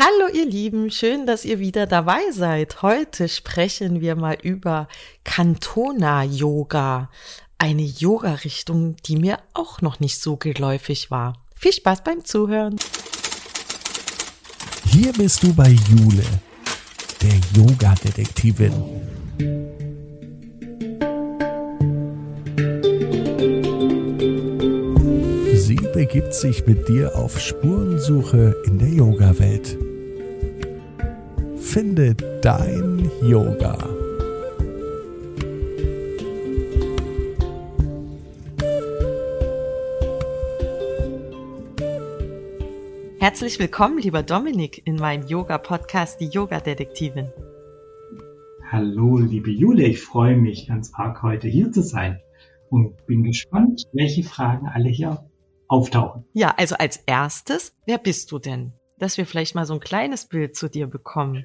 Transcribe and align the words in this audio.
Hallo 0.00 0.32
ihr 0.32 0.46
Lieben, 0.46 0.92
schön, 0.92 1.26
dass 1.26 1.44
ihr 1.44 1.58
wieder 1.58 1.88
dabei 1.88 2.20
seid. 2.30 2.82
Heute 2.82 3.28
sprechen 3.28 4.00
wir 4.00 4.14
mal 4.14 4.38
über 4.40 4.86
Cantona 5.24 6.22
Yoga, 6.22 7.10
eine 7.58 7.82
Yoga-Richtung, 7.82 8.94
die 9.06 9.16
mir 9.16 9.40
auch 9.54 9.80
noch 9.80 9.98
nicht 9.98 10.20
so 10.20 10.36
geläufig 10.36 11.10
war. 11.10 11.32
Viel 11.56 11.72
Spaß 11.72 12.04
beim 12.04 12.24
Zuhören. 12.24 12.76
Hier 14.86 15.12
bist 15.14 15.42
du 15.42 15.52
bei 15.52 15.70
Jule, 15.70 16.22
der 17.20 17.34
Yoga-Detektivin. 17.56 18.72
Sie 25.56 25.74
begibt 25.92 26.34
sich 26.34 26.64
mit 26.66 26.86
dir 26.88 27.16
auf 27.16 27.40
Spurensuche 27.40 28.54
in 28.64 28.78
der 28.78 28.90
Yoga-Welt. 28.90 29.87
Finde 31.70 32.14
dein 32.40 33.10
Yoga. 33.20 33.76
Herzlich 43.20 43.58
willkommen, 43.58 43.98
lieber 43.98 44.22
Dominik, 44.22 44.80
in 44.86 44.96
meinem 44.96 45.26
Yoga-Podcast 45.26 46.18
Die 46.22 46.28
Yoga-Detektivin. 46.28 47.28
Hallo, 48.72 49.18
liebe 49.18 49.50
Jule, 49.50 49.84
ich 49.84 50.00
freue 50.00 50.38
mich 50.38 50.68
ganz 50.68 50.92
arg, 50.94 51.22
heute 51.22 51.48
hier 51.48 51.70
zu 51.70 51.82
sein 51.82 52.18
und 52.70 53.04
bin 53.06 53.24
gespannt, 53.24 53.82
welche 53.92 54.22
Fragen 54.22 54.66
alle 54.68 54.88
hier 54.88 55.28
auftauchen. 55.66 56.24
Ja, 56.32 56.54
also 56.56 56.76
als 56.76 56.96
erstes, 57.04 57.74
wer 57.84 57.98
bist 57.98 58.32
du 58.32 58.38
denn? 58.38 58.72
Dass 58.96 59.18
wir 59.18 59.26
vielleicht 59.26 59.54
mal 59.54 59.66
so 59.66 59.74
ein 59.74 59.80
kleines 59.80 60.26
Bild 60.26 60.56
zu 60.56 60.70
dir 60.70 60.86
bekommen. 60.86 61.44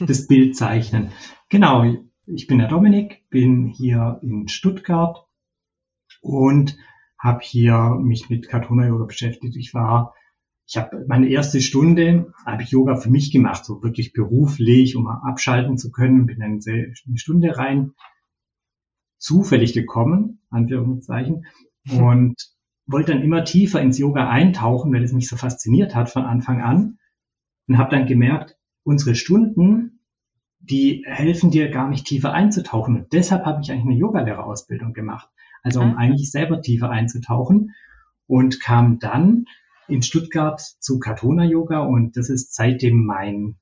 Das 0.00 0.26
Bild 0.26 0.56
zeichnen. 0.56 1.10
Genau, 1.48 1.84
ich 2.26 2.46
bin 2.46 2.58
der 2.58 2.68
Dominik, 2.68 3.28
bin 3.30 3.66
hier 3.66 4.18
in 4.22 4.48
Stuttgart 4.48 5.26
und 6.20 6.76
habe 7.18 7.40
hier 7.42 7.96
mich 8.00 8.30
mit 8.30 8.48
Katona 8.48 8.86
Yoga 8.86 9.04
beschäftigt. 9.04 9.56
Ich 9.56 9.74
war, 9.74 10.14
ich 10.66 10.76
habe 10.76 11.04
meine 11.08 11.28
erste 11.28 11.60
Stunde, 11.60 12.32
habe 12.46 12.62
ich 12.62 12.70
Yoga 12.70 12.96
für 12.96 13.10
mich 13.10 13.32
gemacht, 13.32 13.64
so 13.64 13.82
wirklich 13.82 14.12
beruflich, 14.12 14.96
um 14.96 15.06
abschalten 15.06 15.76
zu 15.76 15.90
können. 15.90 16.26
Bin 16.26 16.38
dann 16.38 16.60
eine 16.66 17.18
Stunde 17.18 17.56
rein, 17.56 17.92
zufällig 19.18 19.72
gekommen, 19.72 20.40
Anführungszeichen, 20.50 21.46
und 21.90 22.36
wollte 22.86 23.12
dann 23.12 23.22
immer 23.22 23.44
tiefer 23.44 23.80
ins 23.80 23.98
Yoga 23.98 24.28
eintauchen, 24.28 24.92
weil 24.92 25.04
es 25.04 25.12
mich 25.12 25.28
so 25.28 25.36
fasziniert 25.36 25.94
hat 25.94 26.10
von 26.10 26.24
Anfang 26.24 26.60
an 26.60 26.98
und 27.68 27.78
habe 27.78 27.90
dann 27.90 28.06
gemerkt, 28.06 28.56
unsere 28.90 29.14
Stunden, 29.14 30.00
die 30.58 31.04
helfen 31.06 31.52
dir 31.52 31.70
gar 31.70 31.88
nicht 31.88 32.06
tiefer 32.06 32.32
einzutauchen. 32.32 32.96
Und 32.96 33.12
deshalb 33.12 33.46
habe 33.46 33.62
ich 33.62 33.70
eigentlich 33.70 33.84
eine 33.84 33.94
Yogalehrerausbildung 33.94 34.92
gemacht. 34.92 35.28
Also 35.62 35.80
um 35.80 35.94
ah. 35.94 35.98
eigentlich 35.98 36.32
selber 36.32 36.60
tiefer 36.60 36.90
einzutauchen 36.90 37.72
und 38.26 38.60
kam 38.60 38.98
dann 38.98 39.44
in 39.86 40.02
Stuttgart 40.02 40.60
zu 40.60 40.98
Katona 40.98 41.44
Yoga 41.44 41.80
und 41.80 42.16
das 42.16 42.30
ist 42.30 42.52
seitdem 42.52 43.04
mein, 43.04 43.58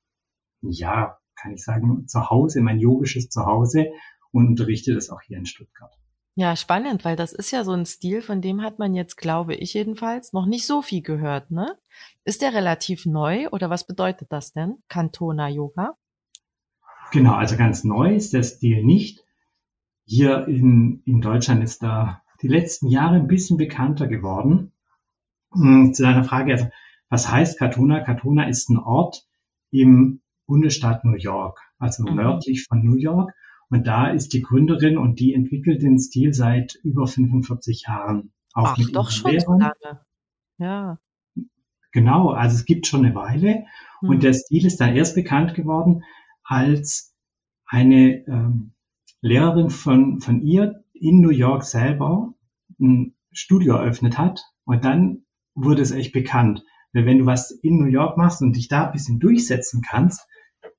ja, 0.62 1.18
kann 1.36 1.52
ich 1.52 1.62
sagen, 1.62 2.06
Zuhause, 2.08 2.62
mein 2.62 2.78
yogisches 2.78 3.28
Zuhause 3.28 3.88
und 4.32 4.46
unterrichte 4.46 4.94
das 4.94 5.10
auch 5.10 5.20
hier 5.20 5.36
in 5.36 5.46
Stuttgart. 5.46 5.92
Ja, 6.38 6.54
spannend, 6.54 7.04
weil 7.04 7.16
das 7.16 7.32
ist 7.32 7.50
ja 7.50 7.64
so 7.64 7.72
ein 7.72 7.84
Stil, 7.84 8.22
von 8.22 8.40
dem 8.40 8.62
hat 8.62 8.78
man 8.78 8.94
jetzt, 8.94 9.16
glaube 9.16 9.56
ich 9.56 9.74
jedenfalls, 9.74 10.32
noch 10.32 10.46
nicht 10.46 10.68
so 10.68 10.82
viel 10.82 11.02
gehört, 11.02 11.50
ne? 11.50 11.76
Ist 12.24 12.42
der 12.42 12.54
relativ 12.54 13.06
neu 13.06 13.48
oder 13.48 13.70
was 13.70 13.88
bedeutet 13.88 14.30
das 14.30 14.52
denn? 14.52 14.76
Cantona 14.86 15.48
Yoga? 15.48 15.96
Genau, 17.10 17.32
also 17.34 17.56
ganz 17.56 17.82
neu 17.82 18.14
ist 18.14 18.34
der 18.34 18.44
Stil 18.44 18.84
nicht. 18.84 19.24
Hier 20.04 20.46
in, 20.46 21.02
in 21.06 21.20
Deutschland 21.20 21.64
ist 21.64 21.82
da 21.82 22.22
die 22.40 22.46
letzten 22.46 22.86
Jahre 22.86 23.16
ein 23.16 23.26
bisschen 23.26 23.56
bekannter 23.56 24.06
geworden. 24.06 24.70
Hm, 25.50 25.92
zu 25.92 26.04
deiner 26.04 26.22
Frage, 26.22 26.52
also, 26.52 26.68
was 27.08 27.28
heißt 27.28 27.58
Katona? 27.58 27.98
Katona 27.98 28.46
ist 28.46 28.70
ein 28.70 28.78
Ort 28.78 29.26
im 29.72 30.20
Bundesstaat 30.46 31.04
New 31.04 31.16
York, 31.16 31.58
also 31.80 32.04
mhm. 32.04 32.14
nördlich 32.14 32.64
von 32.68 32.84
New 32.84 32.94
York. 32.94 33.34
Und 33.70 33.86
da 33.86 34.10
ist 34.10 34.32
die 34.32 34.42
Gründerin 34.42 34.96
und 34.96 35.20
die 35.20 35.34
entwickelt 35.34 35.82
den 35.82 35.98
Stil 35.98 36.32
seit 36.32 36.78
über 36.82 37.06
45 37.06 37.84
Jahren. 37.86 38.32
Auch 38.54 38.76
Ach, 38.78 38.78
doch 38.92 39.10
schon 39.10 39.32
Lehrern. 39.32 39.46
so 39.46 39.52
lange. 39.58 40.00
Ja. 40.58 40.98
Genau, 41.92 42.30
also 42.30 42.56
es 42.56 42.64
gibt 42.64 42.86
schon 42.86 43.04
eine 43.04 43.14
Weile. 43.14 43.66
Hm. 44.00 44.08
Und 44.08 44.22
der 44.22 44.32
Stil 44.32 44.66
ist 44.66 44.80
dann 44.80 44.96
erst 44.96 45.14
bekannt 45.14 45.54
geworden, 45.54 46.02
als 46.42 47.14
eine 47.66 48.26
ähm, 48.26 48.72
Lehrerin 49.20 49.70
von, 49.70 50.20
von 50.20 50.42
ihr 50.42 50.84
in 50.94 51.20
New 51.20 51.30
York 51.30 51.64
selber 51.64 52.34
ein 52.80 53.14
Studio 53.32 53.74
eröffnet 53.74 54.18
hat. 54.18 54.42
Und 54.64 54.84
dann 54.84 55.24
wurde 55.54 55.82
es 55.82 55.90
echt 55.90 56.12
bekannt. 56.12 56.64
Weil 56.92 57.04
wenn 57.04 57.18
du 57.18 57.26
was 57.26 57.50
in 57.50 57.78
New 57.78 57.86
York 57.86 58.16
machst 58.16 58.40
und 58.40 58.56
dich 58.56 58.68
da 58.68 58.86
ein 58.86 58.92
bisschen 58.92 59.20
durchsetzen 59.20 59.82
kannst, 59.82 60.26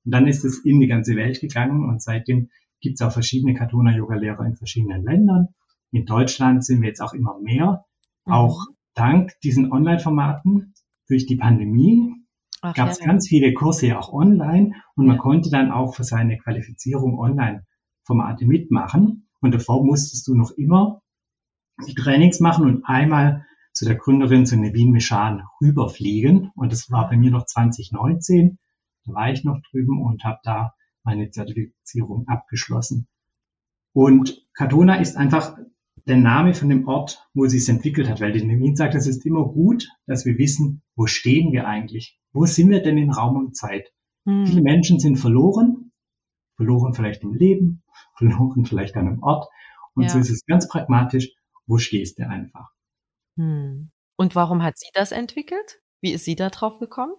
dann 0.03 0.27
ist 0.27 0.43
es 0.43 0.65
in 0.65 0.79
die 0.79 0.87
ganze 0.87 1.15
Welt 1.15 1.39
gegangen 1.39 1.87
und 1.87 2.01
seitdem 2.01 2.49
gibt 2.81 2.99
es 2.99 3.05
auch 3.05 3.11
verschiedene 3.11 3.53
Katona-Yoga-Lehrer 3.53 4.45
in 4.45 4.55
verschiedenen 4.55 5.03
Ländern. 5.03 5.49
In 5.91 6.05
Deutschland 6.05 6.63
sind 6.63 6.81
wir 6.81 6.89
jetzt 6.89 7.01
auch 7.01 7.13
immer 7.13 7.39
mehr. 7.39 7.85
Mhm. 8.25 8.33
Auch 8.33 8.65
dank 8.93 9.31
diesen 9.43 9.71
Online-Formaten 9.71 10.73
durch 11.07 11.25
die 11.25 11.37
Pandemie 11.37 12.13
gab 12.61 12.89
es 12.89 12.99
ja, 12.99 13.05
ganz 13.05 13.27
viele 13.27 13.53
Kurse 13.53 13.87
ja 13.87 13.99
auch 13.99 14.11
online 14.11 14.73
und 14.95 15.07
man 15.07 15.17
konnte 15.17 15.49
dann 15.49 15.71
auch 15.71 15.95
für 15.95 16.03
seine 16.03 16.37
Qualifizierung 16.37 17.17
Online-Formate 17.17 18.45
mitmachen. 18.45 19.29
Und 19.41 19.53
davor 19.53 19.83
musstest 19.83 20.27
du 20.27 20.35
noch 20.35 20.51
immer 20.51 21.01
die 21.87 21.95
Trainings 21.95 22.39
machen 22.39 22.65
und 22.65 22.83
einmal 22.85 23.45
zu 23.71 23.85
der 23.85 23.95
Gründerin, 23.95 24.45
zu 24.45 24.57
Nevin 24.57 24.91
Mechan, 24.91 25.43
rüberfliegen. 25.61 26.51
Und 26.55 26.73
das 26.73 26.91
war 26.91 27.09
bei 27.09 27.15
mir 27.15 27.31
noch 27.31 27.45
2019. 27.45 28.59
Da 29.05 29.13
war 29.13 29.31
ich 29.31 29.45
noch 29.45 29.59
drüben 29.71 30.01
und 30.01 30.23
habe 30.25 30.39
da 30.43 30.73
meine 31.03 31.29
Zertifizierung 31.31 32.27
abgeschlossen. 32.27 33.07
Und 33.93 34.45
Katona 34.53 34.95
ist 34.95 35.17
einfach 35.17 35.57
der 36.05 36.17
Name 36.17 36.53
von 36.53 36.69
dem 36.69 36.87
Ort, 36.87 37.27
wo 37.33 37.45
sie 37.47 37.57
es 37.57 37.69
entwickelt 37.69 38.09
hat, 38.09 38.21
weil 38.21 38.31
die 38.31 38.43
Nevin 38.43 38.75
sagt, 38.75 38.95
es 38.95 39.07
ist 39.07 39.25
immer 39.25 39.45
gut, 39.45 39.87
dass 40.07 40.25
wir 40.25 40.37
wissen, 40.37 40.81
wo 40.95 41.05
stehen 41.05 41.51
wir 41.51 41.67
eigentlich? 41.67 42.19
Wo 42.31 42.45
sind 42.45 42.69
wir 42.69 42.81
denn 42.81 42.97
in 42.97 43.11
Raum 43.11 43.37
und 43.37 43.55
Zeit? 43.55 43.91
Hm. 44.25 44.45
Viele 44.45 44.61
Menschen 44.61 44.99
sind 44.99 45.17
verloren, 45.17 45.91
verloren 46.55 46.93
vielleicht 46.93 47.23
im 47.23 47.33
Leben, 47.33 47.83
verloren 48.17 48.65
vielleicht 48.65 48.95
an 48.95 49.07
einem 49.07 49.23
Ort. 49.23 49.47
Und 49.95 50.03
ja. 50.03 50.09
so 50.09 50.19
ist 50.19 50.29
es 50.29 50.45
ganz 50.45 50.67
pragmatisch, 50.67 51.31
wo 51.65 51.77
stehst 51.77 52.19
du 52.19 52.27
einfach? 52.27 52.69
Hm. 53.37 53.91
Und 54.15 54.35
warum 54.35 54.63
hat 54.63 54.77
sie 54.77 54.89
das 54.93 55.11
entwickelt? 55.11 55.79
Wie 56.01 56.11
ist 56.11 56.25
sie 56.25 56.35
da 56.35 56.49
drauf 56.49 56.79
gekommen? 56.79 57.13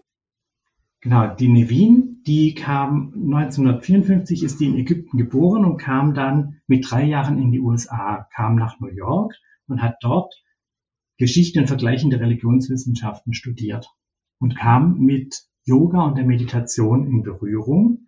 Genau, 1.00 1.34
die 1.34 1.48
Nevin, 1.48 1.99
die 2.30 2.54
kam 2.54 3.12
1954, 3.12 4.44
ist 4.44 4.60
die 4.60 4.66
in 4.66 4.76
Ägypten 4.76 5.18
geboren 5.18 5.64
und 5.64 5.78
kam 5.78 6.14
dann 6.14 6.60
mit 6.68 6.88
drei 6.88 7.02
Jahren 7.02 7.42
in 7.42 7.50
die 7.50 7.58
USA, 7.58 8.28
kam 8.32 8.54
nach 8.54 8.78
New 8.78 8.86
York 8.86 9.34
und 9.66 9.82
hat 9.82 9.96
dort 10.00 10.32
Geschichte 11.18 11.58
und 11.58 11.66
vergleichende 11.66 12.20
Religionswissenschaften 12.20 13.34
studiert 13.34 13.88
und 14.38 14.56
kam 14.56 15.00
mit 15.00 15.42
Yoga 15.64 16.04
und 16.04 16.18
der 16.18 16.24
Meditation 16.24 17.04
in 17.04 17.24
Berührung 17.24 18.06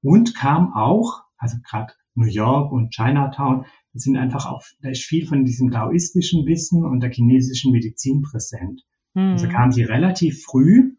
und 0.00 0.34
kam 0.34 0.72
auch, 0.72 1.24
also 1.36 1.58
gerade 1.62 1.92
New 2.14 2.28
York 2.28 2.72
und 2.72 2.94
Chinatown, 2.94 3.66
das 3.92 4.04
sind 4.04 4.16
einfach 4.16 4.46
auch, 4.46 4.62
da 4.80 4.88
ist 4.88 5.04
viel 5.04 5.26
von 5.26 5.44
diesem 5.44 5.70
daoistischen 5.70 6.46
Wissen 6.46 6.86
und 6.86 7.00
der 7.00 7.12
chinesischen 7.12 7.72
Medizin 7.72 8.22
präsent. 8.22 8.86
Mhm. 9.12 9.32
Also 9.32 9.48
kam 9.48 9.70
sie 9.70 9.82
relativ 9.82 10.44
früh 10.44 10.94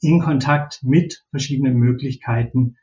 in 0.00 0.20
Kontakt 0.20 0.82
mit 0.82 1.24
verschiedenen 1.30 1.76
Möglichkeiten 1.76 2.76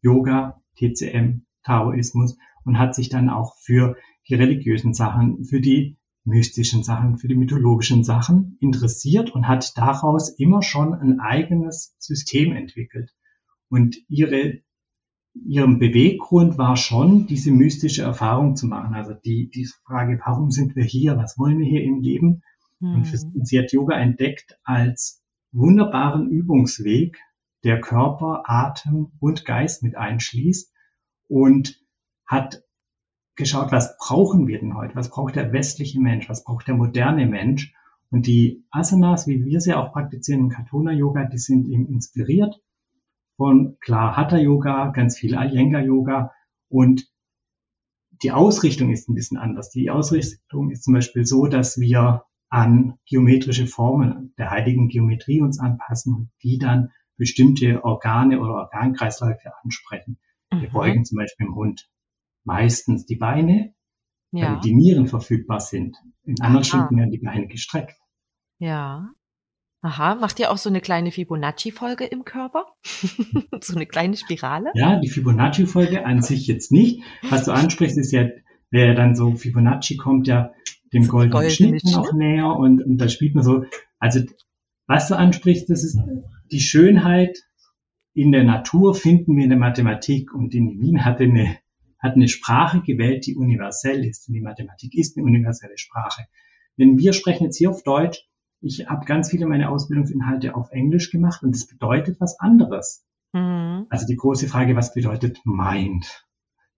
Yoga, 0.00 0.60
TCM, 0.76 1.44
Taoismus 1.62 2.36
und 2.64 2.78
hat 2.78 2.94
sich 2.94 3.08
dann 3.08 3.30
auch 3.30 3.56
für 3.58 3.96
die 4.28 4.34
religiösen 4.34 4.94
Sachen, 4.94 5.44
für 5.44 5.60
die 5.60 5.96
mystischen 6.24 6.82
Sachen, 6.82 7.18
für 7.18 7.28
die 7.28 7.34
mythologischen 7.34 8.04
Sachen 8.04 8.56
interessiert 8.60 9.30
und 9.30 9.48
hat 9.48 9.76
daraus 9.76 10.30
immer 10.30 10.62
schon 10.62 10.94
ein 10.94 11.20
eigenes 11.20 11.96
System 11.98 12.52
entwickelt. 12.52 13.12
Und 13.68 13.96
ihre, 14.08 14.60
ihrem 15.34 15.78
Beweggrund 15.78 16.58
war 16.58 16.76
schon, 16.76 17.26
diese 17.26 17.50
mystische 17.50 18.02
Erfahrung 18.02 18.54
zu 18.54 18.66
machen. 18.66 18.94
Also 18.94 19.14
die, 19.14 19.50
die 19.50 19.66
Frage, 19.84 20.20
warum 20.24 20.50
sind 20.50 20.76
wir 20.76 20.84
hier? 20.84 21.16
Was 21.16 21.38
wollen 21.38 21.58
wir 21.58 21.66
hier 21.66 21.82
im 21.82 22.00
Leben? 22.00 22.42
Und, 22.80 23.04
für, 23.04 23.16
und 23.34 23.46
sie 23.46 23.58
hat 23.58 23.72
Yoga 23.72 23.96
entdeckt 23.96 24.58
als 24.64 25.21
wunderbaren 25.52 26.28
Übungsweg, 26.28 27.18
der 27.64 27.80
Körper, 27.80 28.42
Atem 28.46 29.12
und 29.20 29.44
Geist 29.44 29.82
mit 29.82 29.96
einschließt 29.96 30.72
und 31.28 31.80
hat 32.26 32.62
geschaut, 33.36 33.72
was 33.72 33.96
brauchen 33.98 34.46
wir 34.46 34.58
denn 34.58 34.74
heute? 34.74 34.94
Was 34.94 35.10
braucht 35.10 35.36
der 35.36 35.52
westliche 35.52 36.00
Mensch? 36.00 36.28
Was 36.28 36.44
braucht 36.44 36.66
der 36.68 36.74
moderne 36.74 37.26
Mensch? 37.26 37.74
Und 38.10 38.26
die 38.26 38.66
Asanas, 38.70 39.26
wie 39.26 39.44
wir 39.44 39.60
sie 39.60 39.74
auch 39.74 39.92
praktizieren 39.92 40.42
im 40.42 40.48
Katona 40.50 40.92
Yoga, 40.92 41.24
die 41.24 41.38
sind 41.38 41.66
eben 41.66 41.86
inspiriert 41.86 42.60
von 43.36 43.78
klar 43.80 44.16
Hatha 44.16 44.36
Yoga, 44.36 44.90
ganz 44.90 45.18
viel 45.18 45.34
Iyengar 45.34 45.82
Yoga 45.82 46.32
und 46.68 47.10
die 48.22 48.30
Ausrichtung 48.30 48.90
ist 48.90 49.08
ein 49.08 49.14
bisschen 49.14 49.38
anders. 49.38 49.70
Die 49.70 49.90
Ausrichtung 49.90 50.70
ist 50.70 50.84
zum 50.84 50.94
Beispiel 50.94 51.24
so, 51.24 51.46
dass 51.46 51.78
wir 51.78 52.24
an 52.52 52.98
geometrische 53.06 53.66
Formen 53.66 54.34
der 54.36 54.50
heiligen 54.50 54.88
Geometrie 54.88 55.40
uns 55.40 55.58
anpassen 55.58 56.14
und 56.14 56.30
die 56.42 56.58
dann 56.58 56.90
bestimmte 57.16 57.82
Organe 57.82 58.40
oder 58.40 58.52
Organkreisläufe 58.54 59.52
ansprechen. 59.64 60.18
Wir 60.50 60.68
mhm. 60.68 60.72
beugen 60.72 61.04
zum 61.06 61.16
Beispiel 61.16 61.46
im 61.46 61.54
Hund 61.54 61.88
meistens 62.44 63.06
die 63.06 63.16
Beine, 63.16 63.72
ja. 64.32 64.46
damit 64.46 64.64
die 64.64 64.74
Nieren 64.74 65.06
verfügbar 65.06 65.60
sind. 65.60 65.96
In 66.24 66.38
anderen 66.42 66.64
Schritten 66.64 66.98
werden 66.98 67.10
die 67.10 67.20
Beine 67.24 67.46
gestreckt. 67.46 67.96
Ja. 68.58 69.08
Aha, 69.80 70.14
macht 70.16 70.38
ihr 70.38 70.50
auch 70.50 70.58
so 70.58 70.68
eine 70.68 70.82
kleine 70.82 71.10
Fibonacci-Folge 71.10 72.04
im 72.04 72.26
Körper? 72.26 72.66
so 73.62 73.74
eine 73.74 73.86
kleine 73.86 74.18
Spirale? 74.18 74.72
Ja, 74.74 75.00
die 75.00 75.08
Fibonacci-Folge 75.08 76.04
an 76.04 76.20
sich 76.20 76.46
jetzt 76.48 76.70
nicht. 76.70 77.02
Was 77.30 77.46
du 77.46 77.52
ansprichst, 77.52 77.96
ist 77.96 78.12
ja, 78.12 78.28
wer 78.70 78.94
dann 78.94 79.16
so 79.16 79.34
Fibonacci 79.36 79.96
kommt 79.96 80.26
ja 80.26 80.52
dem 80.92 81.08
goldenen 81.08 81.50
Schnitt 81.50 81.84
noch 81.84 82.12
näher 82.12 82.54
und, 82.56 82.82
und 82.82 82.98
da 82.98 83.08
spielt 83.08 83.34
man 83.34 83.44
so, 83.44 83.64
also 83.98 84.20
was 84.86 85.08
du 85.08 85.16
ansprichst, 85.16 85.70
das 85.70 85.84
ist 85.84 85.98
die 86.50 86.60
Schönheit 86.60 87.38
in 88.14 88.32
der 88.32 88.44
Natur 88.44 88.94
finden 88.94 89.36
wir 89.36 89.44
in 89.44 89.50
der 89.50 89.58
Mathematik 89.58 90.34
und 90.34 90.54
in 90.54 90.78
Wien 90.80 91.04
hat 91.04 91.20
eine, 91.20 91.58
hat 91.98 92.14
eine 92.14 92.28
Sprache 92.28 92.82
gewählt, 92.82 93.26
die 93.26 93.36
universell 93.36 94.04
ist. 94.04 94.28
Und 94.28 94.34
die 94.34 94.40
Mathematik 94.40 94.94
ist 94.94 95.16
eine 95.16 95.24
universelle 95.24 95.78
Sprache. 95.78 96.26
Wenn 96.76 96.98
wir 96.98 97.12
sprechen 97.12 97.44
jetzt 97.44 97.56
hier 97.56 97.70
auf 97.70 97.82
Deutsch, 97.82 98.28
ich 98.60 98.86
habe 98.86 99.06
ganz 99.06 99.30
viele 99.30 99.46
meiner 99.46 99.70
Ausbildungsinhalte 99.70 100.54
auf 100.54 100.70
Englisch 100.70 101.10
gemacht 101.10 101.42
und 101.42 101.54
das 101.54 101.66
bedeutet 101.66 102.20
was 102.20 102.38
anderes. 102.38 103.04
Mhm. 103.32 103.86
Also 103.88 104.06
die 104.06 104.16
große 104.16 104.46
Frage, 104.46 104.76
was 104.76 104.94
bedeutet 104.94 105.40
Mind? 105.44 106.26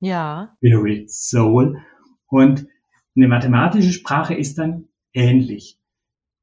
Ja. 0.01 0.55
Spirit, 0.59 1.11
Soul. 1.11 1.83
Und 2.27 2.67
eine 3.17 3.29
mathematische 3.29 3.93
Sprache 3.93 4.35
ist 4.35 4.59
dann 4.59 4.89
ähnlich. 5.13 5.79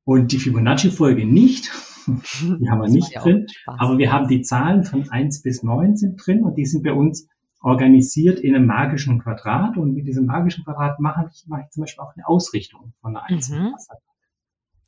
Und 0.03 0.31
die 0.31 0.39
Fibonacci-Folge 0.39 1.25
nicht. 1.25 1.71
Die 2.07 2.69
haben 2.69 2.81
wir 2.81 2.89
nicht 2.89 3.15
drin. 3.15 3.45
Aber 3.65 3.99
wir 3.99 4.11
haben 4.11 4.27
die 4.27 4.41
Zahlen 4.41 4.83
von 4.83 5.07
1 5.07 5.43
bis 5.43 5.61
9 5.61 5.95
sind 5.97 6.17
drin 6.17 6.43
und 6.43 6.55
die 6.55 6.65
sind 6.65 6.83
bei 6.83 6.93
uns 6.93 7.27
organisiert 7.61 8.39
in 8.39 8.55
einem 8.55 8.65
magischen 8.65 9.19
Quadrat. 9.19 9.77
Und 9.77 9.93
mit 9.93 10.07
diesem 10.07 10.25
magischen 10.25 10.63
Quadrat 10.63 10.99
mache 10.99 11.29
ich, 11.31 11.45
mache 11.47 11.61
ich 11.65 11.69
zum 11.69 11.81
Beispiel 11.81 12.03
auch 12.03 12.15
eine 12.15 12.27
Ausrichtung 12.27 12.93
von 13.01 13.15
einer 13.15 13.25
einzelnen 13.29 13.65
mhm. 13.65 13.75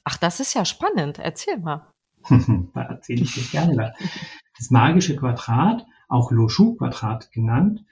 Ach, 0.05 0.17
das 0.17 0.39
ist 0.39 0.55
ja 0.55 0.65
spannend. 0.65 1.19
Erzähl 1.19 1.59
mal. 1.59 1.87
da 2.73 2.81
erzähle 2.81 3.21
ich 3.21 3.35
dir 3.35 3.43
gerne 3.51 3.77
was. 3.77 4.09
Das 4.57 4.71
magische 4.71 5.15
Quadrat, 5.15 5.85
auch 6.07 6.31
Loschu-Quadrat 6.31 7.31
genannt, 7.31 7.85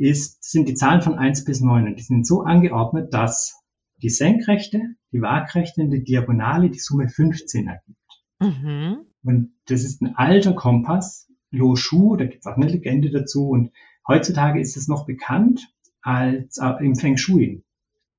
ist, 0.00 0.42
sind 0.42 0.66
die 0.68 0.74
Zahlen 0.74 1.02
von 1.02 1.18
1 1.18 1.44
bis 1.44 1.60
9 1.60 1.86
und 1.86 1.96
die 1.96 2.02
sind 2.02 2.26
so 2.26 2.42
angeordnet, 2.42 3.12
dass 3.12 3.62
die 4.02 4.08
Senkrechte, 4.08 4.80
die 5.12 5.20
Waagrechte 5.20 5.82
und 5.82 5.90
die 5.90 6.02
Diagonale 6.02 6.70
die 6.70 6.78
Summe 6.78 7.08
15 7.08 7.68
ergibt. 7.68 7.98
Mhm. 8.40 9.00
Und 9.22 9.52
das 9.66 9.84
ist 9.84 10.00
ein 10.00 10.16
alter 10.16 10.54
Kompass, 10.54 11.28
Lo 11.50 11.76
Shu, 11.76 12.16
da 12.16 12.24
gibt 12.24 12.40
es 12.40 12.46
auch 12.46 12.56
eine 12.56 12.68
Legende 12.68 13.10
dazu 13.10 13.50
und 13.50 13.72
heutzutage 14.08 14.60
ist 14.60 14.76
es 14.78 14.88
noch 14.88 15.04
bekannt 15.04 15.68
als 16.00 16.56
äh, 16.56 16.82
im 16.82 16.96
Feng 16.96 17.18
Shui. 17.18 17.62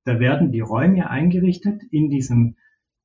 Da 0.04 0.20
werden 0.20 0.52
die 0.52 0.60
Räume 0.60 1.10
eingerichtet 1.10 1.82
in 1.90 2.10
diesem 2.10 2.56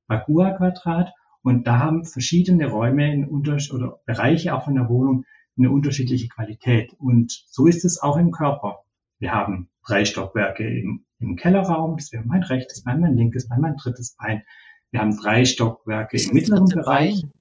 Bagua-Quadrat 0.06 1.12
und 1.42 1.66
da 1.66 1.80
haben 1.80 2.04
verschiedene 2.04 2.68
Räume 2.68 3.12
in 3.12 3.28
oder 3.28 4.00
Bereiche 4.06 4.54
auch 4.54 4.64
von 4.64 4.74
der 4.74 4.88
Wohnung 4.88 5.24
eine 5.58 5.70
unterschiedliche 5.70 6.28
Qualität. 6.28 6.94
Und 6.98 7.32
so 7.46 7.66
ist 7.66 7.84
es 7.84 8.00
auch 8.00 8.16
im 8.16 8.30
Körper. 8.30 8.84
Wir 9.18 9.32
haben 9.32 9.68
drei 9.86 10.04
Stockwerke 10.04 10.64
im, 10.64 11.04
im 11.18 11.36
Kellerraum, 11.36 11.96
das 11.96 12.12
wäre 12.12 12.24
mein 12.24 12.42
rechtes 12.42 12.84
Bein, 12.84 13.00
mein 13.00 13.16
linkes 13.16 13.48
Bein, 13.48 13.60
mein 13.60 13.76
drittes 13.76 14.16
Bein. 14.16 14.42
Wir 14.90 15.00
haben 15.00 15.16
drei 15.16 15.44
Stockwerke 15.44 16.16
im 16.16 16.32
mittleren 16.32 16.66
Bereich. 16.66 17.22
Bein? 17.22 17.32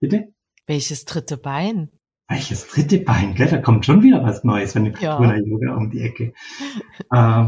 Bitte? 0.00 0.32
Welches 0.66 1.04
dritte 1.04 1.36
Bein? 1.36 1.90
Welches 2.28 2.68
dritte 2.68 2.98
Bein? 2.98 3.34
Gell? 3.34 3.48
Da 3.48 3.58
kommt 3.58 3.84
schon 3.84 4.02
wieder 4.02 4.22
was 4.22 4.44
Neues 4.44 4.72
von 4.72 4.84
dem 4.84 4.94
ja. 5.00 5.20
Yoga 5.36 5.74
um 5.74 5.90
die 5.90 6.00
Ecke. 6.00 6.32
äh, 7.12 7.44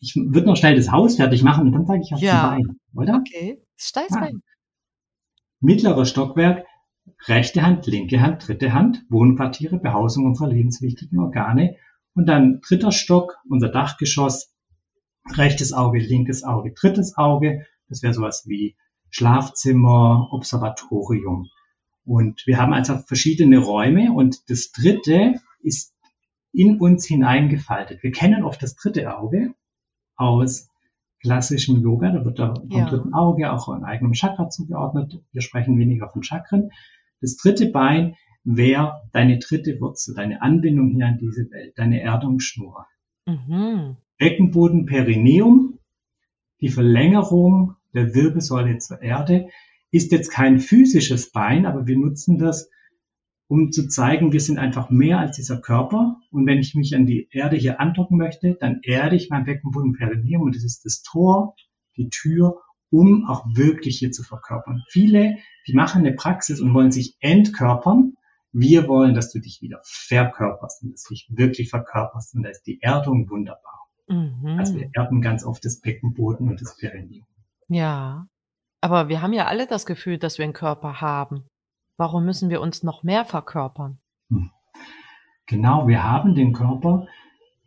ich 0.00 0.16
würde 0.16 0.46
noch 0.46 0.56
schnell 0.56 0.76
das 0.76 0.90
Haus 0.90 1.16
fertig 1.16 1.42
machen 1.42 1.66
und 1.66 1.72
dann 1.72 1.86
sage 1.86 2.00
ich 2.02 2.12
auf 2.12 2.20
ja. 2.20 2.56
die 2.56 2.62
Beine, 2.62 2.76
oder? 2.94 3.20
Okay, 3.20 3.62
Steißbein. 3.76 4.42
Ah. 4.42 4.48
Mittlerer 5.60 6.04
Stockwerk, 6.04 6.66
rechte 7.26 7.62
Hand, 7.62 7.86
linke 7.86 8.20
Hand, 8.20 8.46
dritte 8.46 8.72
Hand, 8.72 9.04
Wohnquartiere, 9.08 9.78
Behausung 9.78 10.26
unserer 10.26 10.48
lebenswichtigen 10.48 11.18
Organe. 11.18 11.76
Und 12.14 12.26
dann 12.26 12.60
dritter 12.60 12.92
Stock, 12.92 13.38
unser 13.48 13.68
Dachgeschoss, 13.68 14.54
rechtes 15.36 15.72
Auge, 15.72 15.98
linkes 15.98 16.44
Auge, 16.44 16.72
drittes 16.72 17.16
Auge. 17.16 17.66
Das 17.88 18.02
wäre 18.02 18.14
sowas 18.14 18.44
wie 18.46 18.76
Schlafzimmer, 19.10 20.28
Observatorium. 20.32 21.48
Und 22.04 22.46
wir 22.46 22.58
haben 22.58 22.72
also 22.72 22.96
verschiedene 22.98 23.58
Räume 23.58 24.12
und 24.12 24.48
das 24.50 24.72
dritte 24.72 25.34
ist 25.60 25.94
in 26.52 26.80
uns 26.80 27.06
hineingefaltet. 27.06 28.02
Wir 28.02 28.12
kennen 28.12 28.42
oft 28.42 28.62
das 28.62 28.76
dritte 28.76 29.16
Auge 29.16 29.54
aus 30.16 30.70
klassischem 31.20 31.80
Yoga. 31.82 32.10
Da 32.10 32.24
wird 32.24 32.38
da 32.38 32.54
vom 32.54 32.70
ja. 32.70 32.88
dritten 32.88 33.14
Auge 33.14 33.52
auch 33.52 33.68
ein 33.68 33.84
eigenem 33.84 34.14
Chakra 34.14 34.48
zugeordnet. 34.48 35.22
Wir 35.32 35.42
sprechen 35.42 35.78
weniger 35.78 36.08
von 36.08 36.22
Chakren. 36.22 36.70
Das 37.20 37.36
dritte 37.36 37.70
Bein 37.70 38.16
wäre 38.44 39.02
deine 39.12 39.38
dritte 39.38 39.80
Wurzel, 39.80 40.14
deine 40.14 40.42
Anbindung 40.42 40.90
hier 40.90 41.06
an 41.06 41.18
diese 41.18 41.50
Welt, 41.50 41.74
deine 41.76 42.00
Erdungsschnur. 42.00 42.86
Mhm. 43.26 43.96
Beckenboden, 44.18 44.86
Perineum, 44.86 45.78
die 46.60 46.70
Verlängerung 46.70 47.74
der 47.94 48.14
Wirbelsäule 48.14 48.78
zur 48.78 49.02
Erde, 49.02 49.48
ist 49.90 50.12
jetzt 50.12 50.30
kein 50.30 50.58
physisches 50.60 51.30
Bein, 51.30 51.66
aber 51.66 51.86
wir 51.86 51.96
nutzen 51.96 52.38
das, 52.38 52.70
um 53.48 53.72
zu 53.72 53.88
zeigen, 53.88 54.32
wir 54.32 54.40
sind 54.40 54.58
einfach 54.58 54.90
mehr 54.90 55.18
als 55.18 55.36
dieser 55.36 55.60
Körper. 55.60 56.20
Und 56.30 56.46
wenn 56.46 56.58
ich 56.58 56.74
mich 56.74 56.94
an 56.94 57.06
die 57.06 57.28
Erde 57.30 57.56
hier 57.56 57.80
andocken 57.80 58.18
möchte, 58.18 58.56
dann 58.60 58.80
erde 58.82 59.16
ich 59.16 59.30
mein 59.30 59.44
Beckenboden 59.44 59.94
Perineum 59.94 60.42
und 60.42 60.54
das 60.54 60.64
ist 60.64 60.84
das 60.84 61.02
Tor, 61.02 61.54
die 61.96 62.10
Tür, 62.10 62.60
um 62.90 63.26
auch 63.26 63.44
wirklich 63.54 63.98
hier 63.98 64.12
zu 64.12 64.22
verkörpern. 64.22 64.84
Viele, 64.88 65.36
die 65.66 65.74
machen 65.74 66.00
eine 66.00 66.14
Praxis 66.14 66.60
und 66.60 66.74
wollen 66.74 66.92
sich 66.92 67.16
entkörpern. 67.20 68.14
Wir 68.52 68.88
wollen, 68.88 69.14
dass 69.14 69.30
du 69.32 69.40
dich 69.40 69.60
wieder 69.60 69.80
verkörperst 69.84 70.82
und 70.82 70.92
dass 70.92 71.04
du 71.04 71.14
dich 71.14 71.28
wirklich 71.30 71.70
verkörperst. 71.70 72.34
Und 72.34 72.42
da 72.42 72.48
ist 72.50 72.62
die 72.62 72.80
Erdung 72.80 73.28
wunderbar. 73.28 73.88
Mhm. 74.08 74.56
Also 74.58 74.74
wir 74.76 74.90
erden 74.94 75.20
ganz 75.20 75.44
oft 75.44 75.64
das 75.64 75.80
Beckenboden 75.80 76.48
und 76.48 76.60
das 76.60 76.76
Perineum. 76.76 77.26
Ja. 77.68 78.26
Aber 78.80 79.08
wir 79.08 79.22
haben 79.22 79.32
ja 79.32 79.46
alle 79.46 79.66
das 79.66 79.86
Gefühl, 79.86 80.18
dass 80.18 80.38
wir 80.38 80.44
einen 80.44 80.52
Körper 80.52 81.00
haben. 81.00 81.44
Warum 81.96 82.24
müssen 82.24 82.48
wir 82.48 82.60
uns 82.60 82.82
noch 82.82 83.02
mehr 83.02 83.24
verkörpern? 83.24 83.98
Hm. 84.30 84.50
Genau, 85.46 85.88
wir 85.88 86.04
haben 86.04 86.34
den 86.34 86.52
Körper. 86.52 87.06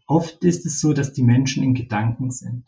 Oft 0.08 0.44
ist 0.44 0.66
es 0.66 0.80
so, 0.80 0.94
dass 0.94 1.14
die 1.14 1.24
Menschen 1.24 1.64
in 1.64 1.74
Gedanken 1.74 2.32
sind. 2.32 2.66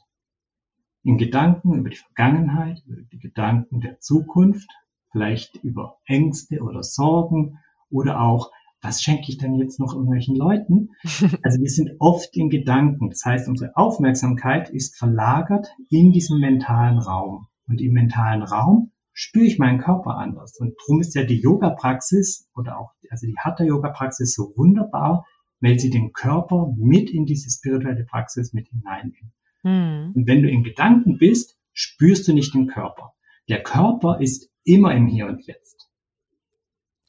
In 1.03 1.17
Gedanken 1.17 1.73
über 1.73 1.89
die 1.89 1.97
Vergangenheit, 1.97 2.81
über 2.87 3.01
die 3.01 3.19
Gedanken 3.19 3.81
der 3.81 3.99
Zukunft, 3.99 4.69
vielleicht 5.11 5.55
über 5.63 5.97
Ängste 6.05 6.61
oder 6.61 6.81
Sorgen 6.81 7.59
oder 7.89 8.21
auch, 8.21 8.51
was 8.81 9.01
schenke 9.01 9.25
ich 9.29 9.37
denn 9.37 9.55
jetzt 9.55 9.79
noch 9.79 9.93
irgendwelchen 9.93 10.35
Leuten? 10.35 10.89
Also 11.43 11.61
wir 11.61 11.69
sind 11.69 11.91
oft 11.99 12.35
in 12.35 12.49
Gedanken. 12.49 13.09
Das 13.09 13.23
heißt, 13.25 13.47
unsere 13.47 13.75
Aufmerksamkeit 13.75 14.69
ist 14.69 14.97
verlagert 14.97 15.67
in 15.89 16.11
diesem 16.11 16.39
mentalen 16.39 16.99
Raum. 16.99 17.47
Und 17.67 17.81
im 17.81 17.93
mentalen 17.93 18.43
Raum 18.43 18.91
spüre 19.13 19.45
ich 19.45 19.59
meinen 19.59 19.79
Körper 19.79 20.17
anders. 20.17 20.57
Und 20.59 20.75
darum 20.79 21.01
ist 21.01 21.15
ja 21.15 21.23
die 21.23 21.39
Yoga-Praxis 21.39 22.49
oder 22.55 22.79
auch 22.79 22.91
also 23.09 23.27
die 23.27 23.37
Hatha-Yoga-Praxis 23.37 24.33
so 24.33 24.53
wunderbar, 24.57 25.25
weil 25.61 25.79
sie 25.79 25.89
den 25.89 26.11
Körper 26.11 26.73
mit 26.77 27.09
in 27.09 27.25
diese 27.25 27.49
spirituelle 27.49 28.05
Praxis 28.05 28.53
mit 28.53 28.67
hineinnimmt. 28.67 29.31
Mhm. 29.63 30.13
Und 30.15 30.27
wenn 30.27 30.43
du 30.43 30.49
in 30.49 30.63
Gedanken 30.63 31.17
bist, 31.17 31.57
spürst 31.73 32.27
du 32.27 32.33
nicht 32.33 32.53
den 32.53 32.67
Körper. 32.67 33.13
Der 33.49 33.63
Körper 33.63 34.19
ist 34.21 34.49
immer 34.63 34.93
im 34.93 35.07
Hier 35.07 35.27
und 35.27 35.45
Jetzt. 35.45 35.89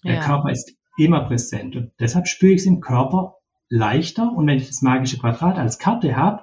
Der 0.05 0.15
ja. 0.15 0.21
Körper 0.25 0.51
ist 0.51 0.77
immer 0.97 1.25
präsent 1.25 1.77
und 1.77 1.93
deshalb 1.99 2.29
spüre 2.29 2.53
ich 2.53 2.61
es 2.61 2.67
im 2.67 2.81
Körper 2.81 3.37
leichter. 3.69 4.33
Und 4.33 4.47
wenn 4.47 4.59
ich 4.59 4.69
das 4.69 4.83
magische 4.83 5.19
Quadrat 5.19 5.59
als 5.59 5.79
Karte 5.79 6.17
habe, 6.17 6.43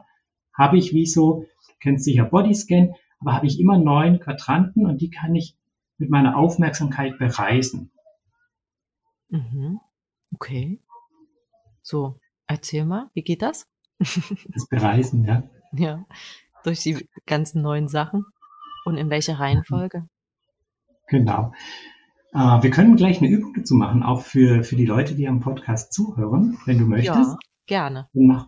habe 0.53 0.77
ich 0.77 0.94
wie 0.94 1.06
so, 1.06 1.46
du 1.68 1.74
kennst 1.80 2.06
sicher 2.06 2.25
Bodyscan, 2.25 2.94
aber 3.20 3.34
habe 3.34 3.48
ich 3.48 3.60
immer 3.60 3.77
neun 3.77 4.20
Quadranten 4.20 4.86
und 4.86 5.01
die 5.01 5.10
kann 5.10 5.36
ich 5.36 5.56
mit 5.98 6.10
meiner 6.10 6.36
Aufmerksamkeit 6.36 7.18
bereisen. 7.20 7.91
Mhm. 9.30 9.80
Okay. 10.34 10.82
So, 11.82 12.20
erzähl 12.48 12.86
mal, 12.86 13.10
wie 13.13 13.24
geht 13.24 13.41
das? 13.41 13.68
Das 14.53 14.68
Bereisen, 14.68 15.25
ja. 15.25 15.44
Ja, 15.73 16.05
durch 16.63 16.81
die 16.81 17.07
ganzen 17.25 17.61
neuen 17.61 17.87
Sachen. 17.87 18.25
Und 18.85 18.97
in 18.97 19.09
welcher 19.09 19.39
Reihenfolge? 19.39 20.07
Genau. 21.07 21.53
Äh, 22.33 22.63
wir 22.63 22.69
können 22.71 22.95
gleich 22.95 23.19
eine 23.19 23.29
Übung 23.29 23.53
dazu 23.53 23.75
machen, 23.75 24.03
auch 24.03 24.21
für, 24.21 24.63
für 24.63 24.75
die 24.75 24.85
Leute, 24.85 25.15
die 25.15 25.27
am 25.27 25.39
Podcast 25.39 25.93
zuhören, 25.93 26.57
wenn 26.65 26.77
du 26.79 26.85
möchtest. 26.85 27.31
Ja, 27.31 27.37
gerne. 27.67 28.09
Dann, 28.13 28.25
mach, 28.25 28.47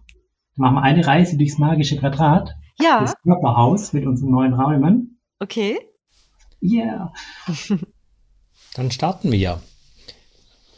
machen 0.55 0.75
wir 0.75 0.81
eine 0.81 1.05
Reise 1.05 1.37
durchs 1.37 1.57
magische 1.57 1.97
Quadrat. 1.97 2.55
Ja. 2.79 3.01
Das 3.01 3.15
Körperhaus 3.21 3.93
mit 3.93 4.05
unseren 4.05 4.31
neuen 4.31 4.53
Räumen. 4.53 5.19
Okay. 5.39 5.79
Yeah. 6.61 7.11
Dann 8.73 8.89
starten 8.89 9.31
wir. 9.31 9.61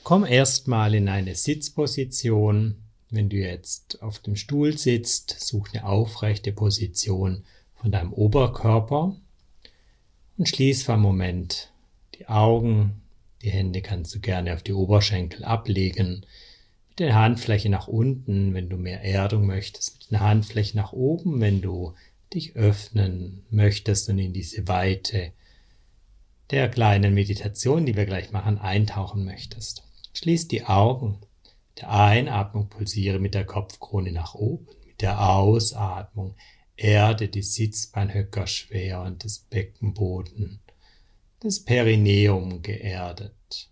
Komm 0.04 0.26
erstmal 0.26 0.96
in 0.96 1.08
eine 1.08 1.36
Sitzposition. 1.36 2.85
Wenn 3.10 3.30
du 3.30 3.38
jetzt 3.38 4.02
auf 4.02 4.20
dem 4.20 4.36
Stuhl 4.36 4.78
sitzt, 4.78 5.40
such 5.40 5.70
eine 5.74 5.86
aufrechte 5.86 6.52
Position 6.52 7.44
von 7.76 7.92
deinem 7.92 8.14
Oberkörper 8.14 9.16
und 10.38 10.50
schließ 10.50 10.84
für 10.84 10.94
einen 10.94 11.02
Moment 11.02 11.72
die 12.16 12.28
Augen. 12.28 13.02
Die 13.42 13.52
Hände 13.52 13.82
kannst 13.82 14.16
du 14.16 14.20
gerne 14.20 14.54
auf 14.54 14.64
die 14.64 14.74
Oberschenkel 14.74 15.44
ablegen. 15.44 16.26
Mit 16.90 17.00
den 17.00 17.14
Handflächen 17.14 17.72
nach 17.72 17.88
unten, 17.88 18.54
wenn 18.54 18.70
du 18.70 18.78
mehr 18.78 19.04
Erdung 19.04 19.46
möchtest. 19.46 20.00
Mit 20.00 20.12
den 20.12 20.20
Handflächen 20.22 20.78
nach 20.78 20.94
oben, 20.94 21.40
wenn 21.42 21.62
du 21.62 21.94
dich 22.34 22.56
öffnen 22.56 23.44
möchtest 23.50 24.10
und 24.10 24.18
in 24.18 24.34
diese 24.34 24.68
Weite 24.68 25.32
der 26.52 26.70
kleinen 26.70 27.14
Meditation, 27.14 27.86
die 27.86 27.96
wir 27.96 28.06
gleich 28.06 28.32
machen, 28.32 28.58
eintauchen 28.58 29.26
möchtest. 29.26 29.84
Schließ 30.14 30.48
die 30.48 30.66
Augen. 30.66 31.18
Der 31.78 31.92
Einatmung 31.92 32.70
pulsiere 32.70 33.20
mit 33.20 33.34
der 33.34 33.46
Kopfkrone 33.46 34.12
nach 34.12 34.34
oben. 34.34 34.68
Mit 34.86 35.02
der 35.02 35.30
Ausatmung 35.30 36.36
erde 36.78 37.28
die 37.28 37.42
Sitzbeinhöcker 37.42 38.48
schwer 38.48 39.02
und 39.02 39.24
das 39.24 39.40
Beckenboden, 39.40 40.62
das 41.40 41.64
Perineum 41.64 42.62
geerdet. 42.62 43.70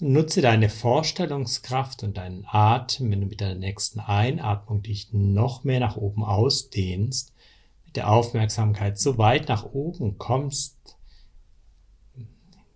Und 0.00 0.12
nutze 0.12 0.40
deine 0.40 0.68
Vorstellungskraft 0.68 2.02
und 2.02 2.16
deinen 2.16 2.44
Atem, 2.46 3.10
wenn 3.10 3.20
du 3.20 3.26
mit 3.26 3.40
der 3.40 3.54
nächsten 3.54 4.00
Einatmung 4.00 4.82
dich 4.82 5.12
noch 5.12 5.64
mehr 5.64 5.80
nach 5.80 5.96
oben 5.96 6.24
ausdehnst, 6.24 7.32
mit 7.84 7.96
der 7.96 8.10
Aufmerksamkeit 8.10 8.98
so 8.98 9.18
weit 9.18 9.48
nach 9.48 9.64
oben 9.64 10.18
kommst, 10.18 10.96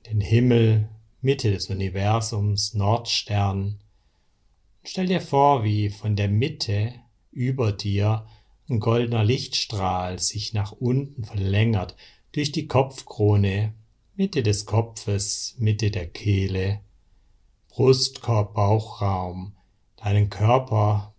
den 0.06 0.20
Himmel, 0.20 0.88
Mitte 1.20 1.50
des 1.50 1.68
Universums, 1.68 2.74
Nordstern. 2.74 3.80
Stell 4.88 5.06
dir 5.06 5.20
vor, 5.20 5.64
wie 5.64 5.90
von 5.90 6.14
der 6.14 6.28
Mitte 6.28 6.94
über 7.32 7.72
dir 7.72 8.24
ein 8.68 8.78
goldener 8.78 9.24
Lichtstrahl 9.24 10.20
sich 10.20 10.52
nach 10.52 10.70
unten 10.70 11.24
verlängert 11.24 11.96
durch 12.30 12.52
die 12.52 12.68
Kopfkrone, 12.68 13.74
Mitte 14.14 14.44
des 14.44 14.64
Kopfes, 14.64 15.56
Mitte 15.58 15.90
der 15.90 16.06
Kehle, 16.06 16.82
Brustkorb, 17.68 18.54
Bauchraum, 18.54 19.56
deinen 19.96 20.30
Körper 20.30 21.12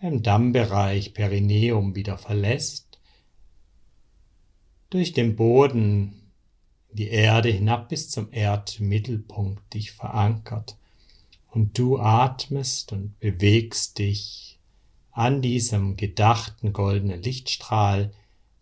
beim 0.00 0.22
Dammbereich 0.22 1.14
Perineum 1.14 1.96
wieder 1.96 2.18
verlässt, 2.18 3.00
durch 4.90 5.12
den 5.12 5.34
Boden 5.34 6.30
die 6.92 7.08
Erde 7.08 7.48
hinab 7.48 7.88
bis 7.88 8.10
zum 8.10 8.28
Erdmittelpunkt 8.30 9.74
dich 9.74 9.90
verankert 9.90 10.76
und 11.52 11.78
du 11.78 11.98
atmest 11.98 12.92
und 12.92 13.18
bewegst 13.20 13.98
dich 13.98 14.58
an 15.10 15.42
diesem 15.42 15.96
gedachten 15.96 16.72
goldenen 16.72 17.22
Lichtstrahl 17.22 18.12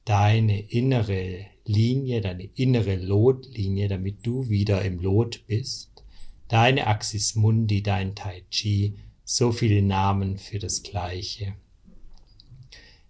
deine 0.05 0.61
innere 0.61 1.47
Linie, 1.65 2.21
deine 2.21 2.45
innere 2.57 2.97
Lotlinie, 2.97 3.87
damit 3.87 4.27
du 4.27 4.49
wieder 4.49 4.83
im 4.83 4.99
Lot 4.99 5.47
bist, 5.47 6.03
deine 6.49 6.89
Axis 6.89 7.37
Mundi, 7.37 7.81
dein 7.81 8.17
Tai 8.17 8.43
Chi, 8.51 8.97
so 9.25 9.53
viele 9.53 9.83
Namen 9.83 10.37
für 10.37 10.59
das 10.59 10.83
Gleiche. 10.83 11.55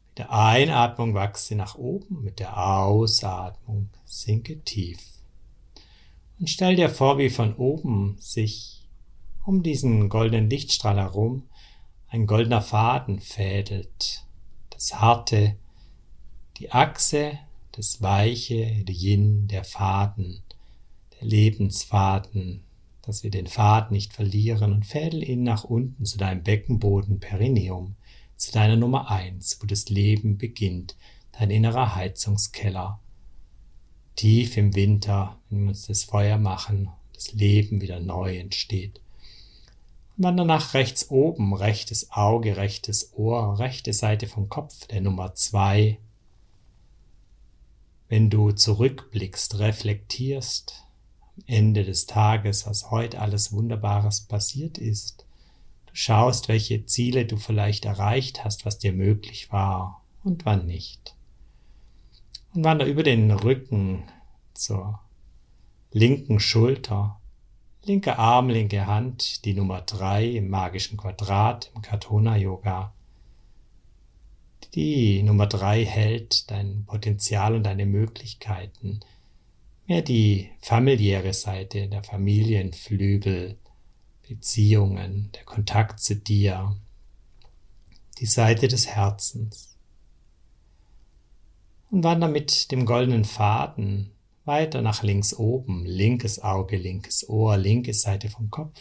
Mit 0.09 0.19
der 0.19 0.31
Einatmung 0.31 1.15
wachse 1.15 1.55
nach 1.55 1.77
oben, 1.77 2.23
mit 2.23 2.39
der 2.39 2.59
Ausatmung 2.59 3.89
sinke 4.05 4.61
tief. 4.61 4.99
Und 6.39 6.51
stell 6.51 6.77
dir 6.77 6.91
vor, 6.91 7.17
wie 7.17 7.31
von 7.31 7.55
oben 7.55 8.17
sich 8.19 8.80
um 9.51 9.65
diesen 9.65 10.09
goldenen 10.09 10.49
Lichtstrahl 10.49 10.99
herum 10.99 11.43
ein 12.07 12.29
goldener 12.29 12.63
Faden 12.63 13.19
fädelt. 13.19 14.25
Das 14.71 15.01
harte, 15.01 15.57
die 16.59 16.71
Achse, 16.71 17.37
das 17.73 18.01
weiche, 18.01 18.85
Yin, 18.89 19.49
der 19.49 19.65
Faden, 19.65 20.41
der 21.19 21.27
Lebensfaden, 21.27 22.63
dass 23.03 23.25
wir 23.25 23.33
den 23.33 23.49
Faden 23.49 23.93
nicht 23.97 24.13
verlieren 24.13 24.73
und 24.73 24.87
fädel 24.87 25.29
ihn 25.29 25.43
nach 25.43 25.65
unten 25.65 26.05
zu 26.05 26.17
deinem 26.17 26.45
Beckenboden 26.45 27.19
Perineum, 27.19 27.97
zu 28.37 28.53
deiner 28.53 28.77
Nummer 28.77 29.11
eins, 29.11 29.59
wo 29.61 29.67
das 29.67 29.89
Leben 29.89 30.39
beginnt, 30.39 30.95
dein 31.37 31.51
innerer 31.51 31.97
Heizungskeller, 31.97 33.01
tief 34.15 34.57
im 34.57 34.77
Winter, 34.77 35.41
wenn 35.49 35.63
wir 35.63 35.69
uns 35.71 35.89
das 35.89 36.05
Feuer 36.05 36.39
machen, 36.39 36.89
das 37.15 37.33
Leben 37.33 37.81
wieder 37.81 37.99
neu 37.99 38.39
entsteht. 38.39 39.01
Dann 40.21 40.37
danach 40.37 40.75
rechts 40.75 41.11
oben, 41.11 41.55
rechtes 41.55 42.13
Auge, 42.13 42.59
rechtes 42.59 43.15
Ohr, 43.15 43.59
rechte 43.59 43.95
Seite 43.95 44.27
vom 44.27 44.51
Kopf, 44.51 44.87
der 44.87 45.01
Nummer 45.01 45.35
zwei. 45.35 45.99
Wenn 48.09 48.29
du 48.29 48.53
zurückblickst, 48.53 49.59
reflektierst, 49.59 50.85
am 51.37 51.45
Ende 51.47 51.85
des 51.85 52.05
Tages, 52.05 52.67
was 52.67 52.91
heute 52.91 53.19
alles 53.19 53.51
Wunderbares 53.53 54.21
passiert 54.21 54.77
ist, 54.77 55.25
du 55.87 55.95
schaust, 55.95 56.49
welche 56.49 56.85
Ziele 56.85 57.25
du 57.25 57.39
vielleicht 57.39 57.87
erreicht 57.87 58.45
hast, 58.45 58.67
was 58.67 58.77
dir 58.77 58.93
möglich 58.93 59.51
war 59.51 60.03
und 60.23 60.45
wann 60.45 60.67
nicht 60.67 61.15
und 62.55 62.65
wander 62.65 62.87
über 62.87 63.03
den 63.03 63.31
Rücken 63.31 64.05
zur 64.55 65.01
linken 65.93 66.41
Schulter, 66.41 67.20
linker 67.85 68.19
Arm, 68.19 68.49
linke 68.49 68.87
Hand, 68.87 69.45
die 69.45 69.55
Nummer 69.55 69.81
drei 69.81 70.27
im 70.27 70.49
magischen 70.49 70.97
Quadrat 70.97 71.71
im 71.75 71.83
Katona 71.83 72.37
Yoga. 72.37 72.93
Die 74.75 75.23
Nummer 75.23 75.47
drei 75.47 75.85
hält 75.85 76.51
dein 76.51 76.85
Potenzial 76.85 77.55
und 77.55 77.65
deine 77.65 77.87
Möglichkeiten. 77.87 79.01
Mehr 79.87 80.03
die 80.03 80.51
familiäre 80.61 81.33
Seite, 81.33 81.89
der 81.89 82.05
Familienflügel, 82.05 83.57
Beziehungen, 84.29 85.31
der 85.35 85.45
Kontakt 85.45 85.99
zu 85.99 86.15
dir, 86.15 86.77
die 88.19 88.27
Seite 88.27 88.69
des 88.69 88.87
Herzens 88.87 89.77
und 91.91 92.05
wander 92.05 92.29
mit 92.29 92.71
dem 92.71 92.87
goldenen 92.87 93.25
Faden 93.25 94.13
weiter 94.45 94.83
nach 94.83 95.03
links 95.03 95.35
oben, 95.35 95.85
linkes 95.85 96.43
Auge, 96.43 96.77
linkes 96.77 97.29
Ohr, 97.29 97.57
linke 97.57 97.95
Seite 97.95 98.29
vom 98.29 98.51
Kopf. 98.51 98.81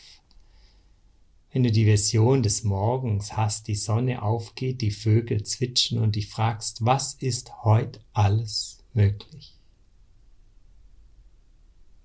Wenn 1.52 1.64
du 1.64 1.72
die 1.72 1.88
Vision 1.88 2.44
des 2.44 2.64
Morgens 2.64 3.36
hast, 3.36 3.68
die 3.68 3.76
Sonne 3.76 4.22
aufgeht, 4.22 4.82
die 4.82 4.92
Vögel 4.92 5.44
zwitschern 5.44 6.00
und 6.00 6.16
dich 6.16 6.30
fragst, 6.30 6.86
was 6.86 7.16
ist 7.16 7.64
heute 7.64 8.00
alles 8.14 8.84
möglich? 8.94 9.56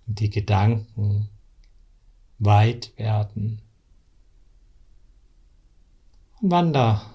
Und 0.06 0.20
die 0.20 0.30
Gedanken 0.30 1.28
weit 2.38 2.92
werden. 2.96 3.60
Und 6.40 6.50
wander 6.50 7.14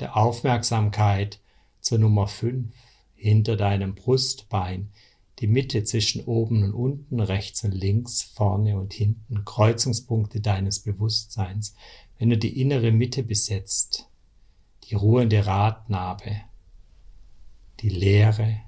der 0.00 0.16
Aufmerksamkeit 0.16 1.40
zur 1.80 1.98
Nummer 1.98 2.26
5 2.26 2.72
hinter 3.14 3.56
deinem 3.56 3.94
Brustbein, 3.94 4.90
die 5.38 5.46
Mitte 5.46 5.84
zwischen 5.84 6.24
oben 6.24 6.64
und 6.64 6.72
unten, 6.72 7.20
rechts 7.20 7.62
und 7.64 7.72
links, 7.72 8.22
vorne 8.22 8.78
und 8.78 8.92
hinten, 8.92 9.44
Kreuzungspunkte 9.44 10.40
deines 10.40 10.80
Bewusstseins. 10.80 11.74
Wenn 12.18 12.30
du 12.30 12.38
die 12.38 12.60
innere 12.60 12.90
Mitte 12.90 13.22
besetzt, 13.22 14.08
die 14.84 14.94
ruhende 14.94 15.46
Radnabe, 15.46 16.36
die 17.80 17.88
Leere, 17.88 18.60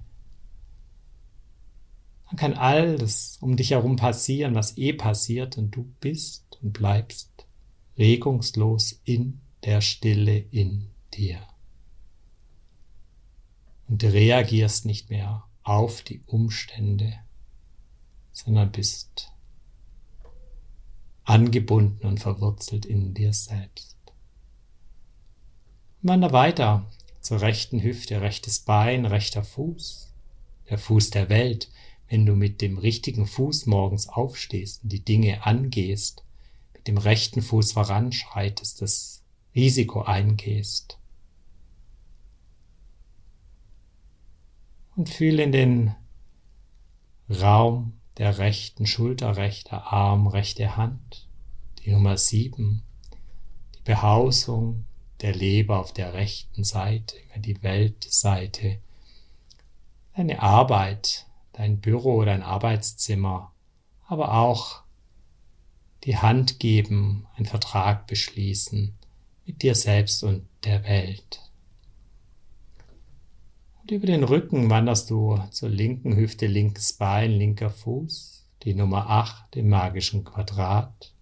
dann 2.29 2.37
kann 2.37 2.55
alles 2.55 3.39
um 3.41 3.57
dich 3.57 3.73
herum 3.73 3.97
passieren, 3.97 4.55
was 4.55 4.79
eh 4.79 4.93
passiert, 4.93 5.59
und 5.59 5.73
du 5.73 5.93
bist 5.99 6.59
und 6.62 6.73
bleibst 6.73 7.47
regungslos 7.99 9.00
in 9.05 9.41
der 9.65 9.81
Stille 9.81 10.39
in 10.39 10.87
dir 11.12 11.41
und 13.89 14.05
reagierst 14.05 14.87
nicht 14.87 15.11
mehr 15.11 15.50
auf 15.71 16.03
die 16.03 16.21
Umstände, 16.27 17.15
sondern 18.33 18.73
bist 18.73 19.31
angebunden 21.23 22.09
und 22.09 22.19
verwurzelt 22.19 22.85
in 22.85 23.15
dir 23.15 23.33
selbst. 23.33 23.97
Wander 26.03 26.33
weiter 26.33 26.91
zur 27.21 27.41
rechten 27.41 27.81
Hüfte, 27.81 28.21
rechtes 28.21 28.59
Bein, 28.59 29.07
rechter 29.07 29.45
Fuß, 29.45 30.12
der 30.69 30.79
Fuß 30.79 31.11
der 31.11 31.29
Welt, 31.29 31.71
wenn 32.09 32.27
du 32.27 32.35
mit 32.35 32.62
dem 32.62 32.77
richtigen 32.77 33.29
Fuß 33.29 33.67
morgens 33.67 34.09
aufstehst 34.09 34.83
und 34.83 34.91
die 34.91 35.05
Dinge 35.05 35.47
angehst, 35.47 36.25
mit 36.75 36.89
dem 36.89 36.99
rechten 36.99 37.43
Fuß 37.43 37.75
voranschreitest, 37.75 38.83
das 38.83 39.23
Risiko 39.55 40.03
eingehst. 40.03 40.99
Und 45.00 45.09
fühle 45.09 45.45
in 45.45 45.52
den 45.52 45.95
Raum 47.30 47.95
der 48.19 48.37
rechten 48.37 48.87
Schulter, 48.87 49.38
rechter 49.38 49.90
Arm, 49.90 50.26
rechte 50.26 50.76
Hand, 50.76 51.26
die 51.78 51.90
Nummer 51.90 52.19
sieben, 52.19 52.83
die 53.76 53.83
Behausung 53.83 54.85
der 55.23 55.35
Leber 55.35 55.78
auf 55.78 55.95
der 55.95 56.12
rechten 56.12 56.64
Seite, 56.64 57.16
die 57.37 57.62
Weltseite, 57.62 58.78
deine 60.14 60.42
Arbeit, 60.42 61.25
dein 61.54 61.80
Büro, 61.80 62.23
dein 62.26 62.42
Arbeitszimmer, 62.42 63.52
aber 64.07 64.35
auch 64.35 64.83
die 66.04 66.19
Hand 66.19 66.61
geben, 66.61 67.26
einen 67.37 67.47
Vertrag 67.47 68.07
beschließen 68.07 68.95
mit 69.47 69.62
dir 69.62 69.75
selbst 69.75 70.23
und 70.23 70.47
der 70.64 70.85
Welt. 70.85 71.50
Und 73.91 73.97
über 73.97 74.07
den 74.07 74.23
Rücken 74.23 74.71
wanderst 74.71 75.11
du 75.11 75.37
zur 75.51 75.69
linken 75.69 76.15
Hüfte, 76.15 76.47
linkes 76.47 76.93
Bein, 76.93 77.33
linker 77.33 77.71
Fuß, 77.71 78.47
die 78.63 78.73
Nummer 78.73 79.11
8 79.11 79.57
im 79.57 79.69
magischen 79.69 80.23
Quadrat. 80.23 81.13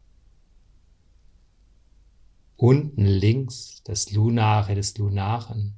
Unten 2.59 3.07
links 3.07 3.81
das 3.85 4.13
Lunare 4.13 4.75
des 4.75 4.99
Lunaren, 4.99 5.77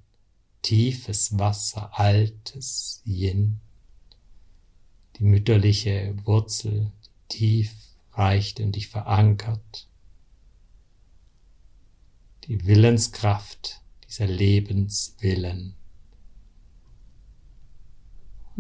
tiefes 0.63 1.39
Wasser, 1.39 1.97
altes 1.97 3.03
Yin. 3.05 3.61
Die 5.15 5.25
mütterliche 5.25 6.17
Wurzel, 6.25 6.91
die 7.31 7.37
tief 7.37 7.73
reicht 8.15 8.59
und 8.59 8.75
dich 8.75 8.89
verankert. 8.89 9.87
Die 12.49 12.67
Willenskraft, 12.67 13.81
dieser 14.09 14.27
Lebenswillen. 14.27 15.77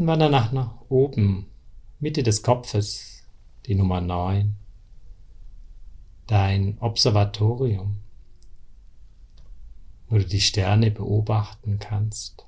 Und 0.00 0.06
wann 0.06 0.18
danach 0.18 0.50
nach 0.50 0.80
oben, 0.88 1.50
Mitte 1.98 2.22
des 2.22 2.42
Kopfes, 2.42 3.22
die 3.66 3.74
Nummer 3.74 4.00
9, 4.00 4.56
dein 6.26 6.78
Observatorium, 6.78 7.98
wo 10.08 10.16
du 10.16 10.24
die 10.24 10.40
Sterne 10.40 10.90
beobachten 10.90 11.78
kannst. 11.78 12.46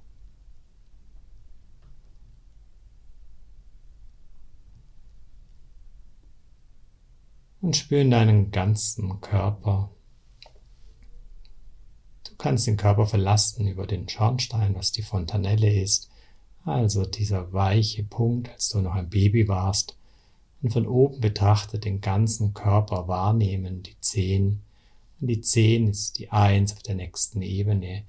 Und 7.61 7.77
spür 7.77 8.01
in 8.01 8.11
deinen 8.11 8.51
ganzen 8.51 9.21
Körper. 9.21 9.91
Du 12.27 12.35
kannst 12.39 12.67
den 12.67 12.79
Körper 12.79 13.07
verlassen 13.07 13.67
über 13.69 13.87
den 13.87 14.09
Schornstein, 14.09 14.75
was 14.75 14.93
die 14.93 15.03
Fontanelle 15.03 15.71
ist, 15.71 16.12
also 16.65 17.05
dieser 17.05 17.53
weiche 17.53 18.05
Punkt, 18.05 18.51
als 18.51 18.69
du 18.71 18.81
noch 18.81 18.95
ein 18.95 19.11
Baby 19.11 19.49
warst, 19.49 19.97
und 20.63 20.73
von 20.73 20.87
oben 20.87 21.21
betrachtet 21.21 21.85
den 21.85 22.01
ganzen 22.01 22.55
Körper 22.55 23.09
wahrnehmen, 23.09 23.83
die 23.83 23.99
Zehen, 24.01 24.63
und 25.21 25.29
die 25.29 25.41
10 25.41 25.89
ist 25.89 26.19
die 26.19 26.31
1 26.31 26.73
auf 26.73 26.83
der 26.83 26.97
nächsten 26.97 27.43
Ebene. 27.43 28.05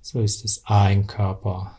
So 0.00 0.20
ist 0.20 0.42
es 0.42 0.64
ein 0.64 1.06
Körper. 1.06 1.76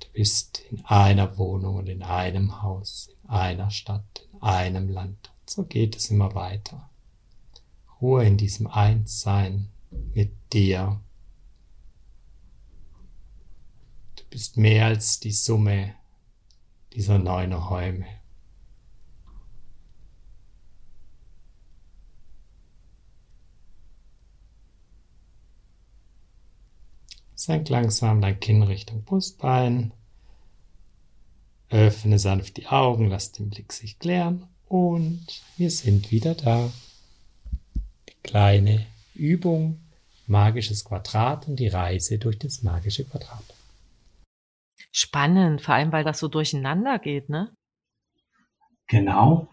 Du 0.00 0.06
bist 0.14 0.62
in 0.70 0.82
einer 0.86 1.36
Wohnung 1.36 1.76
und 1.76 1.88
in 1.88 2.02
einem 2.02 2.62
Haus, 2.62 3.10
in 3.22 3.30
einer 3.30 3.70
Stadt, 3.70 4.26
in 4.32 4.42
einem 4.42 4.88
Land. 4.88 5.30
So 5.44 5.64
geht 5.64 5.96
es 5.96 6.10
immer 6.10 6.34
weiter. 6.34 6.88
Ruhe 8.00 8.24
in 8.24 8.38
diesem 8.38 8.66
Einssein 8.66 9.68
mit 10.14 10.32
dir. 10.52 11.00
Du 14.36 14.38
bist 14.38 14.58
mehr 14.58 14.84
als 14.84 15.18
die 15.18 15.32
Summe 15.32 15.94
dieser 16.92 17.18
neun 17.18 17.54
Räume. 17.54 18.04
Senk 27.34 27.70
langsam 27.70 28.20
dein 28.20 28.38
Kinn 28.38 28.62
Richtung 28.62 29.04
Brustbein. 29.04 29.94
Öffne 31.70 32.18
sanft 32.18 32.58
die 32.58 32.66
Augen, 32.66 33.08
lass 33.08 33.32
den 33.32 33.48
Blick 33.48 33.72
sich 33.72 33.98
klären 33.98 34.46
und 34.68 35.26
wir 35.56 35.70
sind 35.70 36.10
wieder 36.10 36.34
da. 36.34 36.70
Kleine 38.22 38.84
Übung, 39.14 39.80
magisches 40.26 40.84
Quadrat 40.84 41.48
und 41.48 41.56
die 41.56 41.68
Reise 41.68 42.18
durch 42.18 42.38
das 42.38 42.62
magische 42.62 43.06
Quadrat. 43.06 43.55
Spannend, 44.98 45.60
vor 45.60 45.74
allem 45.74 45.92
weil 45.92 46.04
das 46.04 46.18
so 46.18 46.26
durcheinander 46.26 46.98
geht, 46.98 47.28
ne? 47.28 47.54
Genau. 48.86 49.50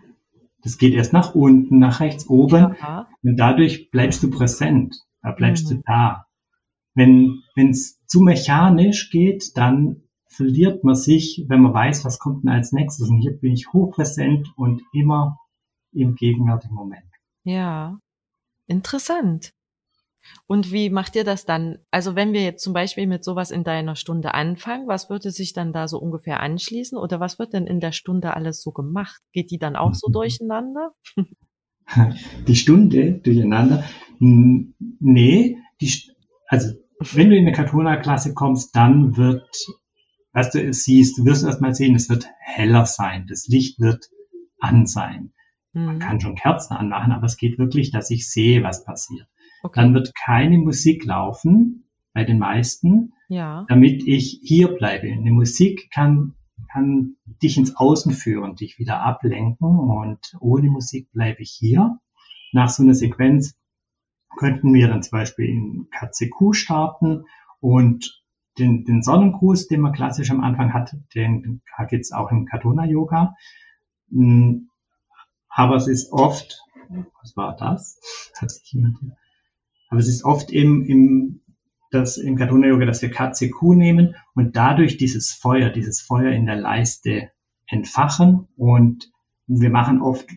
Das 0.62 0.77
geht 0.77 0.93
erst 0.93 1.12
nach 1.12 1.36
unten, 1.36 1.79
nach 1.79 1.99
rechts 1.99 2.29
oben 2.29 2.77
ja. 2.79 3.10
und 3.23 3.36
dadurch 3.36 3.91
bleibst 3.91 4.23
du 4.23 4.29
präsent. 4.29 4.95
Da 5.21 5.32
bleibst 5.32 5.69
mhm. 5.69 5.75
du 5.75 5.82
da. 5.86 6.25
Wenn 6.93 7.43
es 7.56 7.99
zu 8.06 8.21
mechanisch 8.21 9.10
geht, 9.10 9.58
dann 9.58 10.03
verliert 10.27 10.86
man 10.86 10.95
sich, 10.95 11.43
wenn 11.49 11.62
man 11.62 11.73
weiß, 11.73 12.06
was 12.06 12.19
kommt 12.19 12.43
denn 12.43 12.51
als 12.51 12.71
nächstes. 12.71 13.10
Und 13.10 13.19
hier 13.19 13.38
bin 13.38 13.51
ich 13.51 13.73
hochpräsent 13.73 14.47
und 14.56 14.82
immer 14.93 15.39
im 15.91 16.15
gegenwärtigen 16.15 16.75
Moment. 16.75 17.12
Ja, 17.43 17.99
interessant. 18.65 19.51
Und 20.47 20.71
wie 20.71 20.89
macht 20.89 21.15
ihr 21.15 21.23
das 21.23 21.45
dann? 21.45 21.79
Also 21.91 22.15
wenn 22.15 22.33
wir 22.33 22.43
jetzt 22.43 22.63
zum 22.63 22.73
Beispiel 22.73 23.07
mit 23.07 23.23
sowas 23.23 23.51
in 23.51 23.63
deiner 23.63 23.95
Stunde 23.95 24.33
anfangen, 24.33 24.88
was 24.88 25.09
würde 25.09 25.31
sich 25.31 25.53
dann 25.53 25.73
da 25.73 25.88
so 25.88 25.99
ungefähr 25.99 26.39
anschließen? 26.39 26.97
Oder 26.97 27.19
was 27.19 27.39
wird 27.39 27.53
denn 27.53 27.67
in 27.67 27.79
der 27.79 27.91
Stunde 27.91 28.36
alles 28.36 28.62
so 28.62 28.71
gemacht? 28.71 29.21
Geht 29.31 29.51
die 29.51 29.59
dann 29.59 29.75
auch 29.75 29.93
so 29.93 30.07
mhm. 30.07 30.13
durcheinander? 30.13 30.91
Die 32.47 32.55
Stunde 32.55 33.13
durcheinander? 33.13 33.83
Nee, 34.19 35.57
die, 35.81 35.91
also 36.47 36.71
wenn 36.99 37.29
du 37.29 37.36
in 37.36 37.45
eine 37.45 37.55
Katona-Klasse 37.55 38.33
kommst, 38.33 38.75
dann 38.75 39.17
wird, 39.17 39.49
was 40.31 40.51
du 40.51 40.71
siehst, 40.71 41.17
du 41.17 41.25
wirst 41.25 41.43
erstmal 41.43 41.75
sehen, 41.75 41.95
es 41.95 42.09
wird 42.09 42.27
heller 42.39 42.86
sein. 42.86 43.25
Das 43.27 43.47
Licht 43.47 43.79
wird 43.79 44.09
an 44.59 44.86
sein. 44.86 45.33
Mhm. 45.73 45.86
Man 45.86 45.99
kann 45.99 46.21
schon 46.21 46.36
Kerzen 46.36 46.73
anmachen, 46.73 47.12
aber 47.12 47.25
es 47.25 47.38
geht 47.38 47.57
wirklich, 47.57 47.91
dass 47.91 48.09
ich 48.09 48.29
sehe, 48.29 48.63
was 48.63 48.86
passiert. 48.86 49.27
Okay. 49.63 49.80
Dann 49.80 49.93
wird 49.93 50.13
keine 50.13 50.58
Musik 50.58 51.06
laufen 51.06 51.88
bei 52.13 52.26
den 52.26 52.38
meisten, 52.38 53.13
ja. 53.30 53.65
damit 53.69 54.06
ich 54.06 54.39
hier 54.43 54.67
bleibe. 54.67 55.08
Eine 55.08 55.32
Musik 55.32 55.89
kann, 55.91 56.36
kann 56.71 57.15
dich 57.41 57.58
ins 57.58 57.76
Außen 57.76 58.12
führen, 58.12 58.56
dich 58.56 58.78
wieder 58.78 59.02
ablenken 59.02 59.80
und 59.80 60.19
ohne 60.41 60.69
Musik 60.69 61.10
bleibe 61.12 61.41
ich 61.41 61.52
hier. 61.52 61.97
Nach 62.52 62.69
so 62.69 62.84
einer 62.84 62.93
Sequenz 62.93 63.58
könnten 64.38 64.73
wir 64.73 64.89
dann 64.89 65.02
zum 65.02 65.17
Beispiel 65.17 65.45
in 65.45 65.88
KCQ 65.91 66.54
starten 66.54 67.23
und 67.62 68.21
den, 68.60 68.84
den 68.84 69.02
Sonnengruß, 69.02 69.67
den 69.67 69.80
man 69.80 69.93
klassisch 69.93 70.30
am 70.30 70.41
Anfang 70.41 70.73
hat, 70.73 70.95
den 71.15 71.62
gibt's 71.89 72.12
auch 72.12 72.32
im 72.32 72.45
Katona 72.45 72.86
Yoga. 72.86 73.36
Hm, 74.12 74.69
aber 75.47 75.76
es 75.76 75.88
ist 75.88 76.12
oft, 76.12 76.60
was 77.21 77.38
war 77.38 77.56
das? 77.56 77.99
Aber 79.93 79.99
es 79.99 80.08
ist 80.08 80.25
oft 80.25 80.51
im, 80.51 80.84
im, 80.86 81.41
das, 81.91 82.17
im 82.17 82.36
Katona 82.36 82.65
Yoga, 82.65 82.88
dass 82.88 83.03
wir 83.03 83.12
KCQ 83.12 83.75
nehmen 83.75 84.15
und 84.34 84.56
dadurch 84.56 84.97
dieses 84.97 85.34
Feuer, 85.34 85.69
dieses 85.69 86.01
Feuer 86.01 86.32
in 86.32 86.47
der 86.47 86.56
Leiste 86.56 87.29
entfachen 87.67 88.47
und 88.58 89.12
wir 89.45 89.69
machen 89.69 90.01
oft 90.01 90.27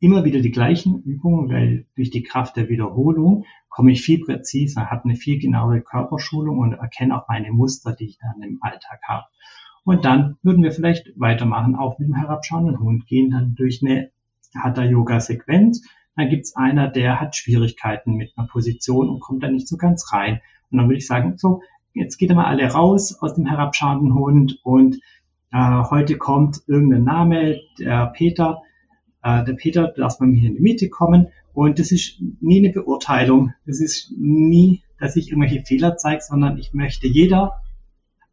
immer 0.00 0.24
wieder 0.24 0.40
die 0.40 0.50
gleichen 0.50 1.02
Übungen, 1.02 1.50
weil 1.50 1.84
durch 1.94 2.08
die 2.08 2.22
Kraft 2.22 2.56
der 2.56 2.70
Wiederholung 2.70 3.44
komme 3.68 3.92
ich 3.92 4.00
viel 4.00 4.24
präziser, 4.24 4.90
habe 4.90 5.04
eine 5.04 5.16
viel 5.16 5.38
genauere 5.38 5.82
Körperschulung 5.82 6.58
und 6.58 6.72
erkenne 6.72 7.20
auch 7.20 7.28
meine 7.28 7.52
Muster, 7.52 7.92
die 7.92 8.06
ich 8.06 8.18
dann 8.18 8.42
im 8.42 8.60
Alltag 8.62 9.00
habe. 9.06 9.26
Und 9.84 10.06
dann 10.06 10.38
würden 10.42 10.62
wir 10.62 10.72
vielleicht 10.72 11.12
weitermachen, 11.16 11.76
auch 11.76 11.98
mit 11.98 12.08
dem 12.08 12.14
herabschauenden 12.14 12.80
Hund, 12.80 13.06
gehen 13.06 13.30
dann 13.30 13.56
durch 13.56 13.82
eine 13.84 14.10
Hatha-Yoga-Sequenz. 14.54 15.86
Dann 16.16 16.28
gibt's 16.28 16.56
einer, 16.56 16.88
der 16.88 17.20
hat 17.20 17.36
Schwierigkeiten 17.36 18.14
mit 18.14 18.32
einer 18.36 18.46
Position 18.48 19.08
und 19.08 19.20
kommt 19.20 19.42
da 19.42 19.48
nicht 19.48 19.68
so 19.68 19.76
ganz 19.76 20.12
rein. 20.12 20.40
Und 20.70 20.78
dann 20.78 20.88
würde 20.88 20.98
ich 20.98 21.06
sagen, 21.06 21.34
so, 21.36 21.62
jetzt 21.94 22.16
geht 22.16 22.34
mal 22.34 22.46
alle 22.46 22.66
raus 22.66 23.18
aus 23.20 23.34
dem 23.34 23.46
herabschauenden 23.46 24.14
Hund 24.14 24.58
und 24.64 24.98
äh, 25.52 25.82
heute 25.90 26.16
kommt 26.16 26.62
irgendein 26.66 27.04
Name, 27.04 27.60
der 27.78 28.06
Peter, 28.08 28.62
äh, 29.22 29.44
der 29.44 29.52
Peter 29.52 29.88
darf 29.88 30.18
bei 30.18 30.26
mir 30.26 30.48
in 30.48 30.56
die 30.56 30.60
Mitte 30.60 30.88
kommen 30.88 31.28
und 31.52 31.78
das 31.78 31.92
ist 31.92 32.20
nie 32.40 32.58
eine 32.58 32.72
Beurteilung. 32.72 33.52
Das 33.66 33.80
ist 33.80 34.12
nie, 34.18 34.82
dass 34.98 35.16
ich 35.16 35.30
irgendwelche 35.30 35.64
Fehler 35.64 35.96
zeige, 35.96 36.22
sondern 36.22 36.58
ich 36.58 36.72
möchte 36.74 37.06
jeder 37.06 37.62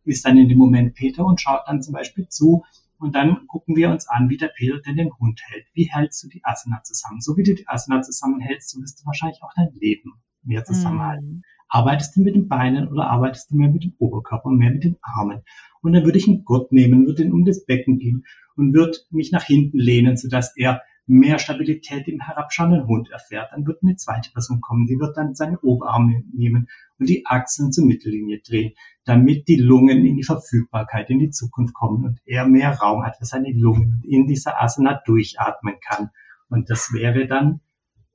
ist 0.06 0.26
dann 0.26 0.38
in 0.38 0.50
dem 0.50 0.58
Moment 0.58 0.96
Peter 0.96 1.26
und 1.26 1.42
schaut 1.42 1.62
dann 1.68 1.82
zum 1.82 1.94
Beispiel 1.94 2.28
zu. 2.28 2.64
Und 3.04 3.16
dann 3.16 3.48
gucken 3.48 3.76
wir 3.76 3.90
uns 3.90 4.08
an, 4.08 4.30
wie 4.30 4.38
der 4.38 4.48
Peter 4.48 4.80
denn 4.80 4.96
den 4.96 5.12
Hund 5.20 5.42
hält. 5.50 5.66
Wie 5.74 5.90
hältst 5.92 6.24
du 6.24 6.30
die 6.30 6.40
Asana 6.46 6.84
zusammen? 6.84 7.20
So 7.20 7.36
wie 7.36 7.44
du 7.44 7.54
die 7.54 7.68
Asana 7.68 8.02
zusammenhältst, 8.02 8.70
so 8.70 8.82
wirst 8.82 9.02
du 9.02 9.06
wahrscheinlich 9.06 9.44
auch 9.44 9.52
dein 9.58 9.74
Leben 9.74 10.14
mehr 10.42 10.64
zusammenhalten. 10.64 11.28
Mhm. 11.28 11.42
Arbeitest 11.68 12.16
du 12.16 12.22
mit 12.22 12.34
den 12.34 12.48
Beinen 12.48 12.88
oder 12.88 13.08
arbeitest 13.08 13.52
du 13.52 13.58
mehr 13.58 13.70
mit 13.70 13.84
dem 13.84 13.94
Oberkörper 13.98 14.46
und 14.46 14.58
mehr 14.58 14.72
mit 14.72 14.86
den 14.86 14.96
Armen? 15.02 15.42
Und 15.82 15.92
dann 15.92 16.06
würde 16.06 16.18
ich 16.18 16.30
einen 16.30 16.46
Gurt 16.46 16.72
nehmen, 16.72 17.06
würde 17.06 17.24
ihn 17.24 17.34
um 17.34 17.44
das 17.44 17.66
Becken 17.66 18.00
gehen 18.00 18.24
und 18.56 18.74
würde 18.74 18.98
mich 19.10 19.34
nach 19.34 19.44
hinten 19.44 19.80
lehnen, 19.80 20.16
sodass 20.16 20.56
er 20.56 20.82
mehr 21.06 21.40
Stabilität 21.40 22.08
im 22.08 22.22
herabschauenden 22.22 22.88
Hund 22.88 23.10
erfährt. 23.10 23.52
Dann 23.52 23.68
wird 23.68 23.84
eine 23.84 23.96
zweite 23.96 24.32
Person 24.32 24.62
kommen, 24.62 24.88
die 24.88 25.00
wird 25.00 25.18
dann 25.18 25.36
seine 25.36 25.60
Oberarme 25.60 26.24
nehmen 26.34 26.70
und 26.98 27.10
die 27.10 27.26
Achseln 27.26 27.72
zur 27.72 27.86
Mittellinie 27.86 28.40
drehen, 28.40 28.74
damit 29.04 29.48
die 29.48 29.58
Lungen 29.58 30.06
in 30.06 30.16
die 30.16 30.24
Verfügbarkeit 30.24 31.10
in 31.10 31.20
die 31.20 31.32
Zukunft 31.32 31.74
kommen 31.74 32.06
und 32.06 32.20
er 32.26 32.48
mehr 32.48 32.78
Raum 32.78 33.04
hat 33.04 33.18
für 33.18 33.26
seine 33.26 33.52
Lungen 33.52 34.02
in 34.08 34.28
dieser 34.28 34.62
Asana 34.62 35.02
durchatmen 35.06 35.76
kann. 35.86 36.10
Und 36.50 36.70
das 36.70 36.94
wäre 36.94 37.28
dann 37.28 37.60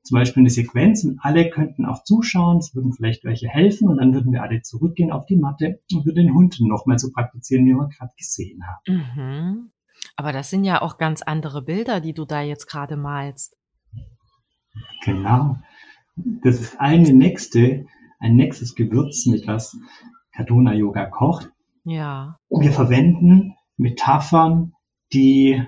zum 0.03 0.17
Beispiel 0.17 0.43
eine 0.43 0.51
Sequenz 0.51 1.05
und 1.05 1.19
alle 1.21 1.51
könnten 1.51 1.85
auch 1.85 2.03
zuschauen, 2.03 2.59
es 2.59 2.75
würden 2.75 2.95
vielleicht 2.95 3.25
welche 3.25 3.49
helfen 3.49 3.89
und 3.89 3.99
dann 3.99 4.15
würden 4.15 4.33
wir 4.33 4.43
alle 4.43 4.63
zurückgehen 4.63 5.13
auf 5.13 5.27
die 5.27 5.37
Matte 5.37 5.81
und 5.93 6.07
würden 6.07 6.27
den 6.27 6.35
Hund 6.35 6.59
nochmal 6.61 6.99
so 6.99 7.11
praktizieren, 7.13 7.67
wie 7.67 7.75
wir 7.75 7.89
gerade 7.89 8.13
gesehen 8.17 8.63
haben. 8.67 9.05
Mhm. 9.15 9.71
Aber 10.17 10.33
das 10.33 10.51
sind 10.51 10.65
ja 10.65 10.83
auch 10.83 10.99
ganz 10.99 11.23
andere 11.23 11.63
Bilder, 11.63 12.01
die 12.01 12.15
du 12.15 12.25
da 12.25 12.41
jetzt 12.41 12.67
gerade 12.67 12.97
malst. 12.97 13.57
Genau. 15.05 15.57
Das 16.17 16.61
ist 16.61 16.81
eine 16.81 17.13
nächste, 17.13 17.87
ein 18.19 18.35
nächstes 18.37 18.75
Gewürz, 18.75 19.27
mit 19.27 19.47
was 19.47 19.77
Katona 20.35 20.75
Yoga 20.75 21.07
kocht. 21.07 21.51
Ja. 21.85 22.37
Wir 22.51 22.73
verwenden 22.73 23.55
Metaphern, 23.77 24.73
die, 25.13 25.63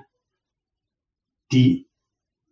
die 1.53 1.90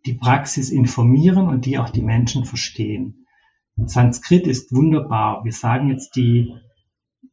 die 0.05 0.13
Praxis 0.13 0.69
informieren 0.69 1.47
und 1.47 1.65
die 1.65 1.77
auch 1.77 1.89
die 1.89 2.01
Menschen 2.01 2.45
verstehen. 2.45 3.27
Sanskrit 3.75 4.47
ist 4.47 4.73
wunderbar. 4.73 5.43
Wir 5.43 5.51
sagen 5.51 5.89
jetzt 5.89 6.15
die 6.15 6.53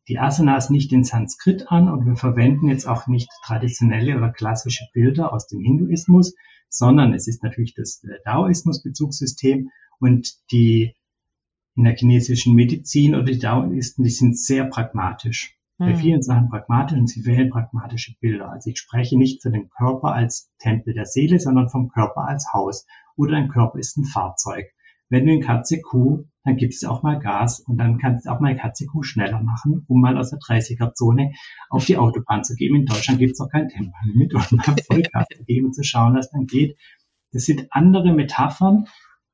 die 0.09 0.19
Asanas 0.19 0.71
nicht 0.71 0.93
in 0.93 1.05
Sanskrit 1.05 1.71
an 1.71 1.89
und 1.89 2.07
wir 2.07 2.17
verwenden 2.17 2.69
jetzt 2.69 2.87
auch 2.87 3.07
nicht 3.07 3.29
traditionelle 3.45 4.17
oder 4.17 4.31
klassische 4.31 4.85
Bilder 4.93 5.33
aus 5.33 5.49
dem 5.49 5.61
Hinduismus, 5.61 6.35
sondern 6.69 7.13
es 7.13 7.27
ist 7.27 7.43
natürlich 7.43 7.75
das 7.75 8.03
äh, 8.05 8.19
Daoismus-Bezugssystem 8.25 9.71
und 9.99 10.35
die 10.51 10.95
in 11.75 11.85
der 11.85 11.97
chinesischen 11.97 12.55
Medizin 12.55 13.15
oder 13.15 13.25
die 13.25 13.39
Daoisten, 13.39 14.05
die 14.05 14.11
sind 14.11 14.39
sehr 14.39 14.65
pragmatisch. 14.65 15.57
Bei 15.79 15.93
hm. 15.93 15.97
vielen 15.97 16.23
Sachen 16.23 16.49
pragmatisch 16.49 16.97
und 16.97 17.07
sie 17.07 17.27
wählen 17.27 17.51
pragmatische 17.51 18.15
Bilder. 18.19 18.51
Also 18.51 18.71
ich 18.71 18.79
spreche 18.79 19.19
nicht 19.19 19.43
von 19.43 19.53
dem 19.53 19.69
Körper 19.69 20.15
als 20.15 20.51
Tempel 20.59 20.95
der 20.95 21.05
Seele, 21.05 21.39
sondern 21.39 21.69
vom 21.69 21.91
Körper 21.91 22.27
als 22.27 22.51
Haus. 22.55 22.87
Oder 23.15 23.37
ein 23.37 23.49
Körper 23.49 23.79
ist 23.79 23.99
ein 23.99 24.05
Fahrzeug. 24.05 24.73
Wenn 25.09 25.27
du 25.27 25.33
in 25.33 25.41
Katze 25.41 25.81
Kuh 25.81 26.25
dann 26.47 26.57
gibst 26.57 26.83
du 26.83 26.89
auch 26.89 27.03
mal 27.03 27.19
Gas 27.19 27.59
und 27.59 27.77
dann 27.77 27.99
kannst 27.99 28.25
du 28.25 28.31
auch 28.31 28.39
mal 28.39 28.57
KCQ 28.57 29.03
schneller 29.03 29.43
machen, 29.43 29.85
um 29.89 30.01
mal 30.01 30.17
aus 30.17 30.31
der 30.31 30.39
30er-Zone 30.39 31.33
auf 31.69 31.85
die 31.85 31.97
Autobahn 31.97 32.45
zu 32.45 32.55
gehen. 32.55 32.77
In 32.77 32.87
Deutschland 32.87 33.19
gibt 33.19 33.33
es 33.33 33.41
auch 33.41 33.51
kein 33.51 33.69
Tempolimit, 33.69 34.33
um 34.33 34.43
mal 34.53 34.77
Vollgas 34.87 35.27
zu 35.37 35.45
geben 35.45 35.67
und 35.67 35.73
zu 35.75 35.83
schauen, 35.83 36.15
was 36.15 36.31
dann 36.31 36.47
geht. 36.47 36.79
Das 37.33 37.47
sind 37.47 37.67
andere 37.71 38.13
Metaphern. 38.13 38.87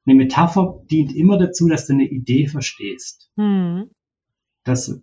Eine 0.07 0.17
Metapher 0.17 0.81
dient 0.91 1.15
immer 1.15 1.37
dazu, 1.37 1.69
dass 1.69 1.87
du 1.87 1.93
eine 1.93 2.09
Idee 2.09 2.47
verstehst. 2.47 3.31
Mhm. 3.37 3.91
Dass 4.65 5.03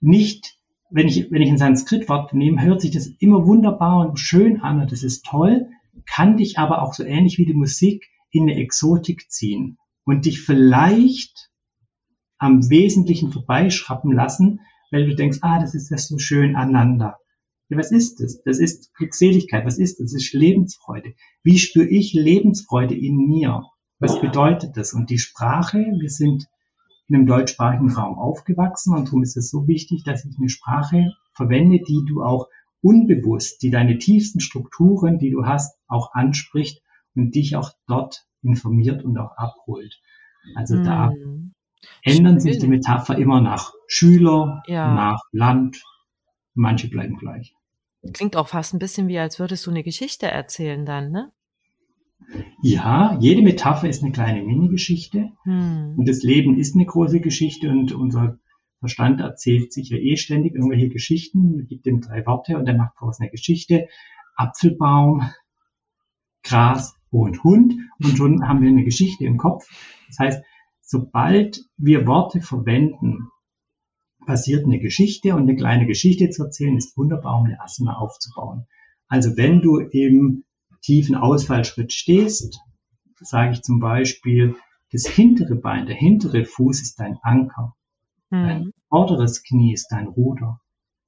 nicht, 0.00 0.60
wenn 0.90 1.08
ich, 1.08 1.32
wenn 1.32 1.42
ich 1.42 1.50
ein 1.50 1.58
Sanskrit-Wort 1.58 2.34
nehme, 2.34 2.62
hört 2.62 2.80
sich 2.80 2.92
das 2.92 3.08
immer 3.18 3.44
wunderbar 3.44 4.08
und 4.08 4.20
schön 4.20 4.60
an 4.60 4.80
und 4.80 4.92
das 4.92 5.02
ist 5.02 5.26
toll, 5.26 5.70
kann 6.08 6.36
dich 6.36 6.56
aber 6.58 6.82
auch 6.82 6.94
so 6.94 7.02
ähnlich 7.02 7.36
wie 7.38 7.46
die 7.46 7.54
Musik 7.54 8.06
in 8.36 8.44
eine 8.44 8.56
Exotik 8.56 9.30
ziehen 9.30 9.78
und 10.04 10.26
dich 10.26 10.40
vielleicht 10.40 11.50
am 12.38 12.68
Wesentlichen 12.68 13.32
vorbeischrappen 13.32 14.12
lassen, 14.12 14.60
weil 14.90 15.06
du 15.06 15.14
denkst, 15.14 15.38
ah, 15.42 15.60
das 15.60 15.74
ist 15.74 15.90
das 15.90 16.08
so 16.08 16.18
schön 16.18 16.54
aneinander. 16.54 17.18
Ja, 17.68 17.78
was 17.78 17.90
ist 17.90 18.20
das? 18.20 18.42
Das 18.42 18.58
ist 18.58 18.94
Glückseligkeit. 18.94 19.64
Was 19.64 19.78
ist 19.78 19.98
das? 19.98 20.12
Das 20.12 20.22
ist 20.22 20.32
Lebensfreude. 20.32 21.14
Wie 21.42 21.58
spüre 21.58 21.88
ich 21.88 22.12
Lebensfreude 22.12 22.94
in 22.94 23.16
mir? 23.16 23.64
Was 23.98 24.20
bedeutet 24.20 24.76
das? 24.76 24.92
Und 24.92 25.10
die 25.10 25.18
Sprache, 25.18 25.78
wir 25.78 26.10
sind 26.10 26.46
in 27.08 27.16
einem 27.16 27.26
deutschsprachigen 27.26 27.90
Raum 27.90 28.18
aufgewachsen 28.18 28.94
und 28.94 29.06
darum 29.06 29.22
ist 29.22 29.36
es 29.36 29.50
so 29.50 29.66
wichtig, 29.66 30.04
dass 30.04 30.24
ich 30.24 30.36
eine 30.38 30.48
Sprache 30.48 31.12
verwende, 31.34 31.78
die 31.78 32.04
du 32.06 32.22
auch 32.22 32.48
unbewusst, 32.82 33.62
die 33.62 33.70
deine 33.70 33.98
tiefsten 33.98 34.40
Strukturen, 34.40 35.18
die 35.18 35.30
du 35.30 35.44
hast, 35.44 35.76
auch 35.88 36.12
anspricht 36.14 36.82
und 37.16 37.34
dich 37.34 37.56
auch 37.56 37.72
dort 37.86 38.26
informiert 38.42 39.04
und 39.04 39.18
auch 39.18 39.36
abholt. 39.36 40.00
Also 40.54 40.82
da 40.82 41.10
hm. 41.10 41.54
ändern 42.02 42.38
sich 42.40 42.58
die 42.58 42.68
Metapher 42.68 43.18
immer 43.18 43.40
nach 43.40 43.72
Schüler, 43.88 44.62
ja. 44.66 44.94
nach 44.94 45.22
Land. 45.32 45.82
Manche 46.54 46.88
bleiben 46.88 47.16
gleich. 47.16 47.54
Klingt 48.12 48.36
auch 48.36 48.48
fast 48.48 48.72
ein 48.72 48.78
bisschen 48.78 49.08
wie, 49.08 49.18
als 49.18 49.38
würdest 49.38 49.66
du 49.66 49.70
eine 49.70 49.82
Geschichte 49.82 50.26
erzählen 50.26 50.86
dann, 50.86 51.10
ne? 51.10 51.32
Ja, 52.62 53.16
jede 53.20 53.42
Metapher 53.42 53.88
ist 53.88 54.02
eine 54.02 54.12
kleine 54.12 54.42
Mini-Geschichte. 54.42 55.30
Hm. 55.42 55.94
Und 55.96 56.08
das 56.08 56.22
Leben 56.22 56.58
ist 56.58 56.74
eine 56.74 56.86
große 56.86 57.20
Geschichte 57.20 57.68
und 57.70 57.92
unser 57.92 58.38
Verstand 58.78 59.20
erzählt 59.20 59.72
sich 59.72 59.90
ja 59.90 59.96
eh 59.96 60.16
ständig 60.16 60.54
irgendwelche 60.54 60.88
Geschichten, 60.88 61.66
gibt 61.66 61.86
ihm 61.86 62.00
drei 62.00 62.24
Worte 62.26 62.56
und 62.58 62.66
er 62.66 62.76
macht 62.76 62.94
daraus 62.98 63.20
eine 63.20 63.30
Geschichte. 63.30 63.88
Apfelbaum, 64.36 65.22
Gras, 66.42 66.94
und 67.22 67.42
Hund 67.44 67.74
und 68.02 68.16
schon 68.16 68.46
haben 68.48 68.62
wir 68.62 68.68
eine 68.68 68.84
Geschichte 68.84 69.24
im 69.24 69.36
Kopf. 69.36 69.66
Das 70.08 70.18
heißt, 70.18 70.44
sobald 70.80 71.64
wir 71.76 72.06
Worte 72.06 72.40
verwenden, 72.40 73.28
passiert 74.26 74.64
eine 74.64 74.80
Geschichte 74.80 75.34
und 75.34 75.42
eine 75.42 75.56
kleine 75.56 75.86
Geschichte 75.86 76.30
zu 76.30 76.44
erzählen 76.44 76.76
ist 76.76 76.96
wunderbar, 76.96 77.38
um 77.38 77.46
eine 77.46 77.60
Asana 77.60 77.96
aufzubauen. 77.96 78.66
Also 79.08 79.36
wenn 79.36 79.62
du 79.62 79.78
im 79.78 80.44
tiefen 80.82 81.14
Ausfallschritt 81.14 81.92
stehst, 81.92 82.58
sage 83.20 83.52
ich 83.52 83.62
zum 83.62 83.80
Beispiel, 83.80 84.56
das 84.92 85.06
hintere 85.06 85.54
Bein, 85.56 85.86
der 85.86 85.96
hintere 85.96 86.44
Fuß 86.44 86.82
ist 86.82 86.98
dein 87.00 87.18
Anker. 87.22 87.74
Mhm. 88.30 88.42
Dein 88.42 88.72
vorderes 88.88 89.42
Knie 89.42 89.72
ist 89.72 89.88
dein 89.88 90.08
Ruder. 90.08 90.60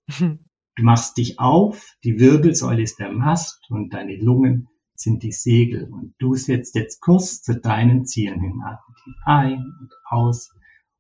Du 0.79 0.85
machst 0.85 1.16
dich 1.16 1.40
auf, 1.40 1.97
die 2.05 2.21
Wirbelsäule 2.21 2.83
ist 2.83 3.01
der 3.01 3.11
Mast 3.11 3.68
und 3.68 3.92
deine 3.92 4.14
Lungen 4.14 4.68
sind 5.00 5.22
die 5.22 5.32
Segel 5.32 5.88
und 5.90 6.14
du 6.18 6.34
setzt 6.34 6.74
jetzt 6.74 7.00
Kurs 7.00 7.42
zu 7.42 7.61
deinen 7.61 8.04
Zielen 8.04 8.40
hin. 8.40 8.62
Atme 8.64 8.94
tief 9.04 9.14
ein 9.24 9.72
und 9.80 9.92
aus 10.04 10.54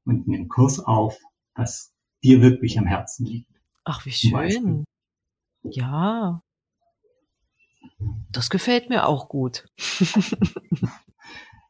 und 0.04 0.28
nimm 0.28 0.48
Kurs 0.48 0.80
auf, 0.80 1.18
was 1.54 1.92
dir 2.22 2.40
wirklich 2.40 2.78
am 2.78 2.86
Herzen 2.86 3.26
liegt. 3.26 3.50
Ach, 3.84 4.04
wie 4.06 4.12
schön. 4.12 4.84
Ja. 5.62 6.42
Das 8.30 8.50
gefällt 8.50 8.88
mir 8.88 9.06
auch 9.06 9.28
gut. 9.28 9.66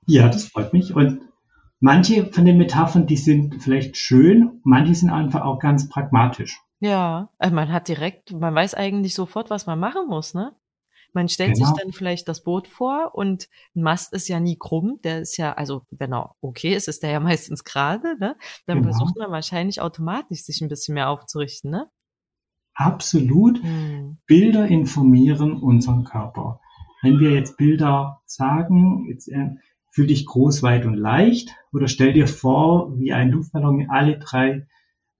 ja, 0.06 0.28
das 0.28 0.48
freut 0.48 0.72
mich. 0.72 0.94
Und 0.94 1.22
manche 1.80 2.26
von 2.26 2.44
den 2.44 2.58
Metaphern, 2.58 3.06
die 3.06 3.16
sind 3.16 3.62
vielleicht 3.62 3.96
schön, 3.96 4.60
manche 4.64 4.94
sind 4.94 5.10
einfach 5.10 5.42
auch 5.42 5.58
ganz 5.58 5.88
pragmatisch. 5.88 6.60
Ja, 6.80 7.30
also 7.38 7.54
man 7.54 7.72
hat 7.72 7.88
direkt, 7.88 8.32
man 8.32 8.54
weiß 8.54 8.74
eigentlich 8.74 9.14
sofort, 9.14 9.50
was 9.50 9.66
man 9.66 9.80
machen 9.80 10.06
muss, 10.08 10.34
ne? 10.34 10.54
Man 11.12 11.28
stellt 11.28 11.54
genau. 11.54 11.66
sich 11.66 11.82
dann 11.82 11.92
vielleicht 11.92 12.28
das 12.28 12.42
Boot 12.42 12.68
vor 12.68 13.14
und 13.14 13.48
ein 13.74 13.82
Mast 13.82 14.12
ist 14.12 14.28
ja 14.28 14.40
nie 14.40 14.56
krumm, 14.56 15.00
der 15.04 15.20
ist 15.20 15.36
ja, 15.36 15.54
also 15.54 15.82
wenn 15.90 16.12
er 16.12 16.36
okay 16.40 16.74
ist, 16.74 16.88
ist 16.88 17.02
der 17.02 17.10
ja 17.10 17.20
meistens 17.20 17.64
gerade, 17.64 18.16
ne? 18.18 18.36
Dann 18.66 18.82
genau. 18.82 18.90
versucht 18.90 19.16
man 19.16 19.30
wahrscheinlich 19.30 19.80
automatisch 19.80 20.42
sich 20.42 20.60
ein 20.60 20.68
bisschen 20.68 20.94
mehr 20.94 21.08
aufzurichten, 21.08 21.70
ne? 21.70 21.90
Absolut. 22.74 23.60
Hm. 23.62 24.18
Bilder 24.26 24.66
informieren 24.66 25.60
unseren 25.60 26.04
Körper. 26.04 26.60
Wenn 27.02 27.18
wir 27.18 27.32
jetzt 27.32 27.56
Bilder 27.56 28.22
sagen, 28.24 29.06
jetzt 29.08 29.28
äh, 29.28 29.56
fühl 29.90 30.06
dich 30.06 30.26
groß, 30.26 30.62
weit 30.62 30.86
und 30.86 30.94
leicht, 30.94 31.56
oder 31.72 31.88
stell 31.88 32.12
dir 32.12 32.28
vor, 32.28 32.96
wie 32.98 33.12
ein 33.12 33.30
Luftballon 33.30 33.80
in 33.80 33.90
alle 33.90 34.18
drei, 34.18 34.68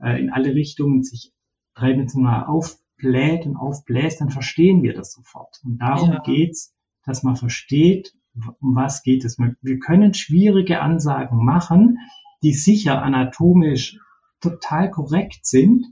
äh, 0.00 0.20
in 0.20 0.30
alle 0.30 0.54
Richtungen 0.54 1.02
sich 1.02 1.32
dreidimensional 1.74 2.46
auf 2.46 2.78
aufbläht 2.98 3.46
und 3.46 3.56
aufbläst, 3.56 4.20
dann 4.20 4.30
verstehen 4.30 4.82
wir 4.82 4.94
das 4.94 5.12
sofort. 5.12 5.60
Und 5.64 5.78
darum 5.78 6.12
ja. 6.12 6.20
geht's, 6.20 6.74
dass 7.04 7.22
man 7.22 7.36
versteht, 7.36 8.12
um 8.60 8.74
was 8.74 9.02
geht 9.02 9.24
es. 9.24 9.38
Wir 9.38 9.78
können 9.78 10.14
schwierige 10.14 10.80
Ansagen 10.80 11.44
machen, 11.44 11.98
die 12.42 12.52
sicher 12.52 13.02
anatomisch 13.02 13.98
total 14.40 14.90
korrekt 14.90 15.46
sind. 15.46 15.84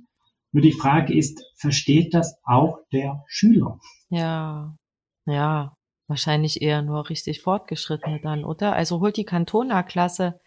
Nur 0.53 0.63
die 0.63 0.73
Frage 0.73 1.17
ist, 1.17 1.43
versteht 1.57 2.15
das 2.15 2.39
auch 2.45 2.79
der 2.93 3.25
Schüler? 3.27 3.79
Ja, 4.09 4.77
ja, 5.27 5.77
wahrscheinlich 6.07 6.63
eher 6.63 6.83
nur 6.83 7.09
richtig 7.09 7.43
fortgeschrittene 7.43 8.21
dann, 8.21 8.45
oder? 8.45 8.75
Also 8.75 9.01
holt 9.01 9.17
die 9.17 9.25
Kantona-Klasse 9.25 10.41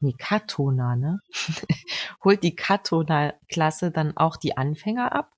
nee, 0.00 0.14
Katona, 0.16 0.96
ne? 0.96 1.18
Holt 2.24 2.42
die 2.42 2.54
Katona-Klasse 2.54 3.90
dann 3.90 4.16
auch 4.16 4.36
die 4.36 4.56
Anfänger 4.56 5.12
ab? 5.12 5.32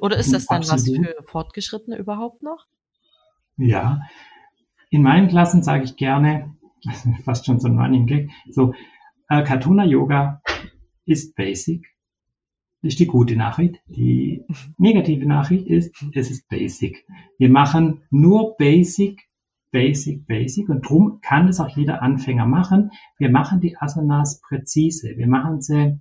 Oder 0.00 0.16
ist 0.16 0.32
das 0.32 0.46
dann 0.46 0.62
Absolut. 0.62 1.06
was 1.06 1.06
für 1.06 1.22
Fortgeschrittene 1.24 1.96
überhaupt 1.96 2.42
noch? 2.42 2.66
Ja, 3.56 4.00
in 4.90 5.02
meinen 5.02 5.28
Klassen 5.28 5.62
sage 5.62 5.84
ich 5.84 5.96
gerne, 5.96 6.54
fast 7.24 7.46
schon 7.46 7.60
so 7.60 7.68
ein 7.68 7.78
Running 7.78 8.06
Gag, 8.06 8.30
so, 8.50 8.74
äh, 9.28 9.42
Katona 9.42 9.84
Yoga 9.84 10.42
ist 11.06 11.34
basic. 11.34 11.88
Das 12.82 12.94
ist 12.94 13.00
die 13.00 13.06
gute 13.06 13.36
Nachricht. 13.36 13.80
Die 13.86 14.44
negative 14.76 15.26
Nachricht 15.26 15.66
ist, 15.66 15.94
es 16.14 16.30
ist 16.30 16.48
basic. 16.48 17.06
Wir 17.38 17.48
machen 17.48 18.02
nur 18.10 18.56
basic, 18.56 19.22
basic, 19.70 20.26
basic 20.26 20.68
und 20.68 20.86
drum 20.86 21.20
kann 21.22 21.48
es 21.48 21.60
auch 21.60 21.74
jeder 21.76 22.02
Anfänger 22.02 22.46
machen. 22.46 22.90
Wir 23.18 23.30
machen 23.30 23.60
die 23.60 23.76
Asanas 23.78 24.40
präzise. 24.40 25.16
Wir 25.16 25.26
machen 25.26 25.62
sie 25.62 26.00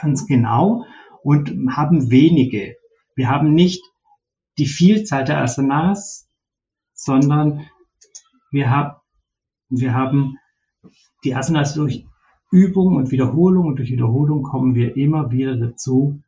ganz 0.00 0.26
genau 0.26 0.84
und 1.24 1.74
haben 1.74 2.10
wenige. 2.10 2.76
Wir 3.16 3.28
haben 3.28 3.54
nicht 3.54 3.82
die 4.58 4.66
Vielzahl 4.66 5.24
der 5.24 5.40
Asanas, 5.40 6.28
sondern 6.92 7.66
wir 8.50 8.70
haben, 8.70 8.96
wir 9.70 9.94
haben 9.94 10.38
die 11.24 11.34
Asanas 11.34 11.74
durch 11.74 12.06
Übung 12.52 12.96
und 12.96 13.10
Wiederholung 13.10 13.66
und 13.66 13.76
durch 13.76 13.90
Wiederholung 13.90 14.42
kommen 14.42 14.74
wir 14.74 14.96
immer 14.96 15.30
wieder 15.32 15.56
dazu, 15.56 16.22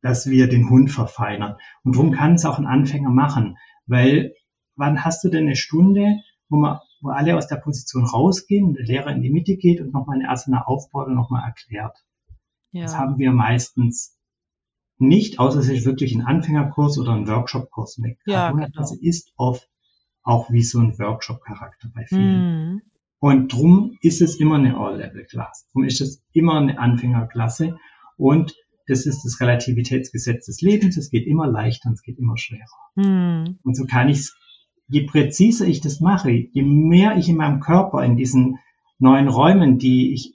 dass 0.00 0.28
wir 0.28 0.48
den 0.48 0.70
Hund 0.70 0.90
verfeinern. 0.90 1.56
Und 1.84 1.96
darum 1.96 2.12
kann 2.12 2.34
es 2.34 2.46
auch 2.46 2.58
ein 2.58 2.66
Anfänger 2.66 3.10
machen, 3.10 3.58
weil 3.86 4.34
wann 4.74 5.04
hast 5.04 5.22
du 5.22 5.28
denn 5.28 5.44
eine 5.44 5.56
Stunde, 5.56 6.16
wo 6.48 6.56
man, 6.56 6.78
wo 7.02 7.10
alle 7.10 7.36
aus 7.36 7.46
der 7.46 7.56
Position 7.56 8.04
rausgehen 8.04 8.72
der 8.72 8.86
Lehrer 8.86 9.12
in 9.12 9.20
die 9.20 9.30
Mitte 9.30 9.56
geht 9.56 9.82
und 9.82 9.92
nochmal 9.92 10.16
eine 10.16 10.30
Asana 10.30 10.64
aufbaut 10.64 11.08
und 11.08 11.14
nochmal 11.14 11.44
erklärt. 11.44 11.96
Ja. 12.72 12.82
Das 12.82 12.96
haben 12.96 13.18
wir 13.18 13.32
meistens 13.32 14.16
nicht, 14.98 15.38
außer 15.38 15.60
es 15.60 15.68
ist 15.68 15.86
wirklich 15.86 16.14
ein 16.14 16.22
Anfängerkurs 16.22 16.98
oder 16.98 17.12
ein 17.12 17.28
Workshopkurs. 17.28 18.00
Ja, 18.26 18.50
genau. 18.50 18.66
ist 19.00 19.32
oft 19.36 19.68
auch 20.22 20.50
wie 20.50 20.62
so 20.62 20.80
ein 20.80 20.98
Workshop-Charakter 20.98 21.90
bei 21.94 22.04
vielen. 22.06 22.72
Mhm. 22.72 22.82
Und 23.20 23.52
drum 23.52 23.96
ist 24.02 24.20
es 24.20 24.38
immer 24.38 24.56
eine 24.56 24.76
All-Level-Class. 24.76 25.68
Drum 25.72 25.84
ist 25.84 26.00
es 26.00 26.22
immer 26.32 26.56
eine 26.56 26.78
Anfängerklasse. 26.78 27.78
Und 28.16 28.54
das 28.86 29.06
ist 29.06 29.24
das 29.24 29.40
Relativitätsgesetz 29.40 30.46
des 30.46 30.60
Lebens. 30.60 30.96
Es 30.96 31.10
geht 31.10 31.26
immer 31.26 31.46
leichter 31.46 31.88
und 31.88 31.94
es 31.94 32.02
geht 32.02 32.18
immer 32.18 32.36
schwerer. 32.36 32.64
Mhm. 32.96 33.58
Und 33.62 33.76
so 33.76 33.86
kann 33.86 34.08
ich 34.08 34.30
je 34.88 35.02
präziser 35.02 35.66
ich 35.66 35.80
das 35.80 36.00
mache, 36.00 36.30
je 36.30 36.62
mehr 36.62 37.16
ich 37.16 37.28
in 37.28 37.36
meinem 37.36 37.60
Körper 37.60 38.02
in 38.02 38.16
diesen 38.16 38.58
neuen 38.98 39.28
Räumen, 39.28 39.78
die 39.78 40.12
ich 40.12 40.34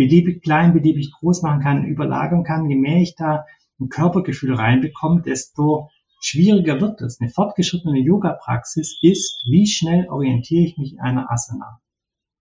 beliebig 0.00 0.42
klein, 0.42 0.72
beliebig 0.72 1.12
groß 1.12 1.42
machen 1.42 1.60
kann, 1.60 1.84
überlagern 1.84 2.42
kann, 2.42 2.70
je 2.70 2.76
mehr 2.76 3.02
ich 3.02 3.16
da 3.16 3.44
ein 3.78 3.90
Körpergefühl 3.90 4.54
reinbekomme, 4.54 5.20
desto 5.20 5.90
schwieriger 6.22 6.80
wird 6.80 7.02
es. 7.02 7.20
Eine 7.20 7.28
fortgeschrittene 7.28 7.98
Yoga-Praxis 7.98 8.98
ist, 9.02 9.44
wie 9.50 9.66
schnell 9.66 10.08
orientiere 10.08 10.64
ich 10.64 10.78
mich 10.78 10.94
in 10.94 11.00
einer 11.00 11.30
Asana. 11.30 11.82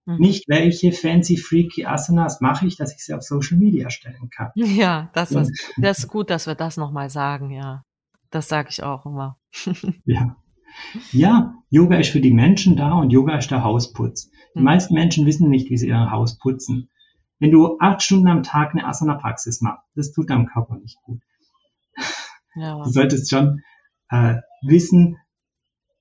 Mhm. 0.05 0.19
Nicht 0.19 0.47
welche 0.47 0.93
fancy, 0.93 1.35
freaky 1.35 1.85
Asanas 1.85 2.39
mache 2.39 2.65
ich, 2.65 2.77
dass 2.77 2.93
ich 2.93 3.03
sie 3.03 3.13
auf 3.13 3.23
Social 3.23 3.57
Media 3.57 3.89
stellen 3.89 4.29
kann. 4.29 4.51
Ja, 4.55 5.09
das 5.13 5.31
ist, 5.31 5.73
das 5.75 5.99
ist 5.99 6.07
gut, 6.07 6.29
dass 6.29 6.47
wir 6.47 6.55
das 6.55 6.77
nochmal 6.77 7.09
sagen, 7.09 7.51
ja. 7.51 7.83
Das 8.31 8.47
sage 8.47 8.69
ich 8.71 8.83
auch 8.83 9.05
immer. 9.05 9.37
ja. 10.05 10.37
Ja, 11.11 11.55
Yoga 11.69 11.97
ist 11.97 12.11
für 12.11 12.21
die 12.21 12.31
Menschen 12.31 12.77
da 12.77 12.93
und 12.93 13.09
Yoga 13.09 13.37
ist 13.37 13.51
der 13.51 13.65
Hausputz. 13.65 14.29
Die 14.55 14.59
mhm. 14.59 14.65
meisten 14.65 14.93
Menschen 14.93 15.25
wissen 15.25 15.49
nicht, 15.49 15.69
wie 15.69 15.77
sie 15.77 15.89
ihr 15.89 16.09
Haus 16.09 16.37
putzen. 16.37 16.89
Wenn 17.39 17.51
du 17.51 17.77
acht 17.79 18.01
Stunden 18.03 18.27
am 18.27 18.43
Tag 18.43 18.71
eine 18.71 18.85
Asana-Praxis 18.85 19.61
machst, 19.61 19.87
das 19.95 20.11
tut 20.11 20.29
deinem 20.29 20.45
Körper 20.45 20.77
nicht 20.77 21.01
gut. 21.03 21.21
Ja. 22.55 22.83
Du 22.83 22.89
solltest 22.89 23.29
schon 23.29 23.61
äh, 24.09 24.35
wissen, 24.61 25.17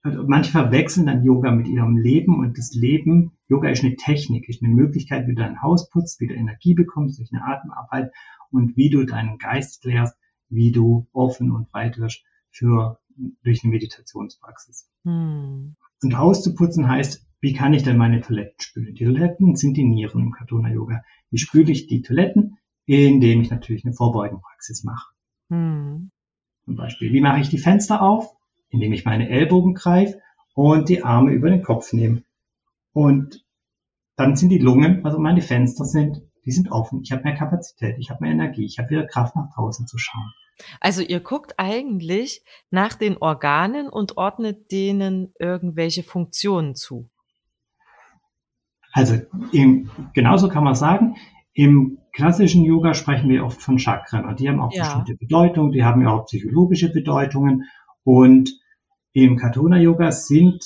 also 0.03 0.25
manche 0.27 0.51
verwechseln 0.51 1.07
dann 1.07 1.23
Yoga 1.23 1.51
mit 1.51 1.69
ihrem 1.69 1.97
Leben 1.97 2.39
und 2.39 2.59
das 2.59 2.73
Leben, 2.73 3.39
Yoga 3.49 3.69
ist 3.69 3.85
eine 3.85 3.97
Technik, 3.97 4.49
ist 4.49 4.63
eine 4.63 4.75
Möglichkeit, 4.75 5.27
wie 5.27 5.35
du 5.35 5.43
dein 5.43 5.63
Haus 5.63 5.91
putzt, 5.91 6.21
wie 6.21 6.27
du 6.27 6.35
Energie 6.35 6.75
bekommst 6.75 7.19
durch 7.19 7.31
eine 7.33 7.45
Atemarbeit 7.45 8.13
und 8.51 8.77
wie 8.77 8.91
du 8.91 9.05
deinen 9.05 9.39
Geist 9.39 9.83
klärst, 9.83 10.17
wie 10.49 10.73
du 10.73 11.07
offen 11.13 11.51
und 11.51 11.73
weit 11.73 11.99
wirst 11.99 12.25
für 12.51 12.99
durch 13.43 13.63
eine 13.63 13.73
Meditationspraxis. 13.73 14.89
Hm. 15.05 15.77
Und 16.03 16.17
Haus 16.17 16.43
zu 16.43 16.55
putzen 16.55 16.89
heißt, 16.89 17.28
wie 17.41 17.53
kann 17.53 17.75
ich 17.75 17.83
denn 17.83 17.97
meine 17.97 18.21
Toiletten 18.21 18.61
spülen? 18.61 18.95
Die 18.95 19.05
Toiletten 19.05 19.57
sind 19.57 19.77
die 19.77 19.85
Nieren 19.85 20.21
im 20.21 20.33
Katona 20.33 20.71
Yoga. 20.71 21.03
Wie 21.31 21.39
spüle 21.39 21.71
ich 21.71 21.87
die 21.87 22.03
Toiletten? 22.03 22.59
Indem 22.87 23.43
ich 23.43 23.51
natürlich 23.51 23.85
eine 23.85 23.95
Vorbeugenpraxis 23.95 24.83
mache. 24.83 25.13
Hm. 25.51 26.11
Zum 26.65 26.77
Beispiel, 26.77 27.13
wie 27.13 27.21
mache 27.21 27.41
ich 27.41 27.49
die 27.49 27.59
Fenster 27.59 28.03
auf? 28.03 28.35
Indem 28.71 28.93
ich 28.93 29.05
meine 29.05 29.29
Ellbogen 29.29 29.75
greife 29.75 30.21
und 30.55 30.89
die 30.89 31.05
Arme 31.05 31.33
über 31.33 31.51
den 31.51 31.63
Kopf 31.63 31.93
nehme. 31.93 32.23
Und 32.93 33.45
dann 34.17 34.37
sind 34.37 34.49
die 34.49 34.59
Lungen, 34.59 35.05
also 35.05 35.19
meine 35.19 35.43
Fenster 35.43 35.85
sind, 35.85 36.23
die 36.45 36.51
sind 36.51 36.73
offen. 36.73 37.03
Ich 37.03 37.13
habe 37.13 37.23
mehr 37.23 37.35
Kapazität, 37.35 37.97
ich 37.99 38.11
habe 38.11 38.25
mehr 38.25 38.33
Energie, 38.33 38.65
ich 38.65 38.79
habe 38.79 38.91
wieder 38.91 39.07
Kraft 39.07 39.37
nach 39.37 39.55
draußen 39.55 39.87
zu 39.87 39.99
schauen. 39.99 40.33
Also 40.81 41.03
ihr 41.03 41.21
guckt 41.21 41.55
eigentlich 41.59 42.43
nach 42.71 42.95
den 42.95 43.19
Organen 43.19 43.89
und 43.89 44.17
ordnet 44.17 44.73
denen 44.73 45.33
irgendwelche 45.39 46.03
Funktionen 46.03 46.75
zu. 46.75 47.09
Also 48.93 49.17
im, 49.53 49.91
genauso 50.15 50.49
kann 50.49 50.65
man 50.65 50.75
sagen, 50.75 51.17
im 51.53 51.99
klassischen 52.13 52.65
Yoga 52.65 52.95
sprechen 52.95 53.29
wir 53.29 53.45
oft 53.45 53.61
von 53.61 53.79
Chakren 53.79 54.25
und 54.25 54.41
die 54.41 54.49
haben 54.49 54.61
auch 54.61 54.73
ja. 54.73 54.83
bestimmte 54.85 55.17
Bedeutungen, 55.17 55.73
die 55.73 55.85
haben 55.85 56.03
ja 56.03 56.11
auch 56.11 56.27
psychologische 56.27 56.93
Bedeutungen 56.93 57.65
und 58.05 58.51
im 59.13 59.37
Katona 59.37 59.79
Yoga 59.79 60.13
sind, 60.13 60.63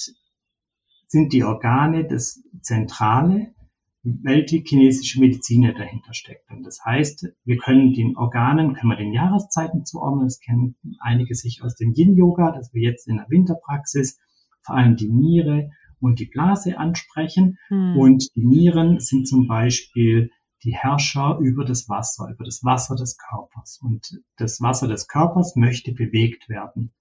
sind 1.07 1.33
die 1.33 1.45
Organe 1.45 2.07
das 2.07 2.43
Zentrale, 2.61 3.55
weil 4.03 4.45
die 4.45 4.65
chinesische 4.67 5.21
Medizin 5.21 5.63
dahinter 5.63 6.13
steckt. 6.13 6.51
Und 6.51 6.65
das 6.65 6.85
heißt, 6.85 7.29
wir 7.45 7.57
können 7.57 7.93
den 7.93 8.17
Organen, 8.17 8.75
können 8.75 8.91
wir 8.91 8.97
den 8.97 9.13
Jahreszeiten 9.13 9.85
zuordnen. 9.85 10.27
Das 10.27 10.41
kennen 10.41 10.77
einige 11.01 11.35
sich 11.35 11.63
aus 11.63 11.77
dem 11.77 11.93
Yin-Yoga, 11.95 12.51
dass 12.51 12.75
wir 12.75 12.83
jetzt 12.83 13.07
in 13.07 13.17
der 13.17 13.31
Winterpraxis 13.31 14.19
vor 14.63 14.77
allem 14.77 14.97
die 14.97 15.09
Niere 15.09 15.71
und 16.03 16.19
die 16.19 16.27
Blase 16.27 16.79
ansprechen. 16.79 17.59
Hm. 17.69 17.97
Und 17.97 18.35
die 18.35 18.45
Nieren 18.45 19.01
sind 19.01 19.27
zum 19.27 19.47
Beispiel 19.47 20.31
die 20.65 20.75
Herrscher 20.75 21.39
über 21.39 21.65
das 21.65 21.89
Wasser, 21.89 22.29
über 22.31 22.45
das 22.45 22.63
Wasser 22.63 22.95
des 22.95 23.17
Körpers. 23.17 23.81
Und 23.83 24.21
das 24.37 24.61
Wasser 24.61 24.89
des 24.89 25.09
Körpers 25.09 25.57
möchte 25.57 25.93
bewegt 25.93 26.49
werden. 26.49 26.93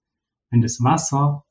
Wenn 0.50 0.62
das 0.62 0.82
Wasser 0.82 1.44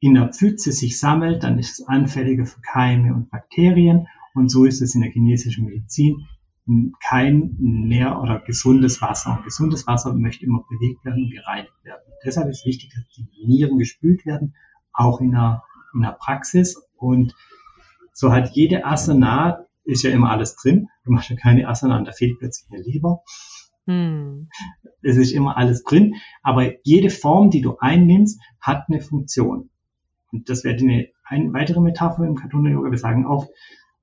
in 0.00 0.14
der 0.14 0.28
Pfütze 0.32 0.72
sich 0.72 0.98
sammelt, 0.98 1.42
dann 1.42 1.58
ist 1.58 1.80
es 1.80 1.86
anfälliger 1.86 2.46
für 2.46 2.60
Keime 2.60 3.14
und 3.14 3.30
Bakterien. 3.30 4.06
Und 4.34 4.50
so 4.50 4.64
ist 4.64 4.80
es 4.82 4.94
in 4.94 5.00
der 5.00 5.10
chinesischen 5.10 5.66
Medizin 5.66 6.26
kein 7.00 7.56
nähr- 7.58 8.20
oder 8.20 8.40
gesundes 8.40 9.02
Wasser. 9.02 9.36
Und 9.36 9.44
gesundes 9.44 9.86
Wasser 9.86 10.14
möchte 10.14 10.46
immer 10.46 10.64
bewegt 10.68 11.04
werden 11.04 11.24
und 11.24 11.30
gereinigt 11.30 11.84
werden. 11.84 12.02
Deshalb 12.24 12.48
ist 12.48 12.64
wichtig, 12.64 12.92
dass 12.94 13.04
die 13.10 13.46
Nieren 13.46 13.78
gespült 13.78 14.24
werden, 14.24 14.54
auch 14.92 15.20
in 15.20 15.32
der, 15.32 15.62
in 15.94 16.02
der 16.02 16.16
Praxis. 16.18 16.80
Und 16.96 17.34
so 18.12 18.32
hat 18.32 18.50
jede 18.54 18.84
Asana 18.84 19.66
ist 19.84 20.02
ja 20.02 20.10
immer 20.10 20.30
alles 20.30 20.56
drin. 20.56 20.88
Du 21.04 21.12
machst 21.12 21.30
ja 21.30 21.36
keine 21.36 21.68
Asana 21.68 21.98
und 21.98 22.06
da 22.06 22.12
fehlt 22.12 22.38
plötzlich 22.38 22.70
eine 22.70 22.82
Leber. 22.82 23.22
Hm. 23.86 24.48
Es 25.02 25.16
ist 25.16 25.32
immer 25.32 25.56
alles 25.56 25.84
drin. 25.84 26.14
Aber 26.42 26.72
jede 26.84 27.10
Form, 27.10 27.50
die 27.50 27.60
du 27.60 27.76
einnimmst, 27.78 28.40
hat 28.60 28.84
eine 28.88 29.00
Funktion. 29.00 29.70
Und 30.32 30.48
das 30.48 30.64
wäre 30.64 30.76
eine, 30.78 31.08
eine 31.24 31.52
weitere 31.52 31.80
Metapher 31.80 32.24
im 32.24 32.34
Katuna 32.34 32.70
Yoga. 32.70 32.90
Wir 32.90 32.98
sagen 32.98 33.26
oft, 33.26 33.48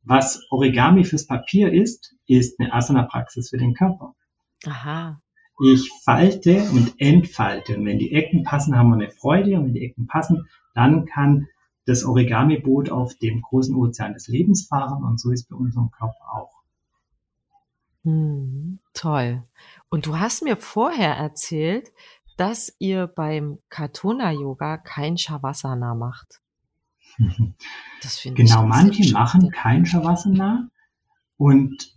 was 0.03 0.41
Origami 0.49 1.03
fürs 1.03 1.27
Papier 1.27 1.71
ist, 1.71 2.15
ist 2.27 2.59
eine 2.59 2.73
Asana-Praxis 2.73 3.49
für 3.49 3.57
den 3.57 3.73
Körper. 3.73 4.15
Aha. 4.65 5.21
Ich 5.63 5.91
falte 6.03 6.63
und 6.71 6.93
entfalte. 6.97 7.77
Und 7.77 7.85
wenn 7.85 7.99
die 7.99 8.13
Ecken 8.13 8.43
passen, 8.43 8.77
haben 8.77 8.89
wir 8.89 8.95
eine 8.95 9.11
Freude. 9.11 9.57
Und 9.57 9.65
wenn 9.65 9.73
die 9.73 9.85
Ecken 9.85 10.07
passen, 10.07 10.47
dann 10.73 11.05
kann 11.05 11.47
das 11.85 12.03
Origami-Boot 12.03 12.91
auf 12.91 13.15
dem 13.15 13.41
großen 13.41 13.75
Ozean 13.75 14.13
des 14.13 14.27
Lebens 14.27 14.67
fahren 14.67 15.03
und 15.03 15.19
so 15.19 15.31
ist 15.31 15.49
bei 15.49 15.55
unserem 15.55 15.91
Körper 15.91 16.33
auch. 16.33 16.61
Hm, 18.03 18.79
toll. 18.93 19.43
Und 19.89 20.05
du 20.05 20.19
hast 20.19 20.43
mir 20.43 20.57
vorher 20.57 21.15
erzählt, 21.15 21.91
dass 22.37 22.75
ihr 22.79 23.07
beim 23.07 23.59
Katona-Yoga 23.69 24.77
kein 24.77 25.17
Shavasana 25.17 25.95
macht. 25.95 26.41
Das 28.01 28.17
finde 28.17 28.41
genau, 28.41 28.63
ich 28.63 28.67
manche 28.67 29.13
machen 29.13 29.51
kein 29.51 29.85
Shavasana 29.85 30.69
und 31.37 31.95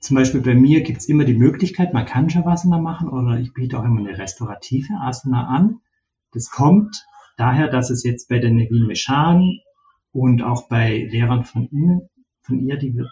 zum 0.00 0.16
Beispiel 0.16 0.40
bei 0.40 0.54
mir 0.54 0.82
gibt 0.82 1.00
es 1.00 1.08
immer 1.10 1.24
die 1.24 1.34
Möglichkeit, 1.34 1.92
man 1.92 2.06
kann 2.06 2.30
Shavasana 2.30 2.78
machen 2.78 3.10
oder 3.10 3.38
ich 3.38 3.52
biete 3.52 3.78
auch 3.78 3.84
immer 3.84 4.00
eine 4.00 4.16
restaurative 4.16 4.94
Asana 4.94 5.48
an. 5.48 5.82
Das 6.32 6.50
kommt 6.50 7.04
daher, 7.38 7.68
dass 7.68 7.90
es 7.90 8.04
jetzt 8.04 8.28
bei 8.28 8.38
den 8.38 8.56
Nevin 8.56 8.86
Meshan 8.86 9.60
und 10.12 10.42
auch 10.42 10.68
bei 10.68 11.06
Lehrern 11.10 11.44
von 11.44 11.68
Ihnen, 11.70 12.08
von 12.42 12.60
ihr, 12.60 12.76
die, 12.76 12.94
wird, 12.94 13.10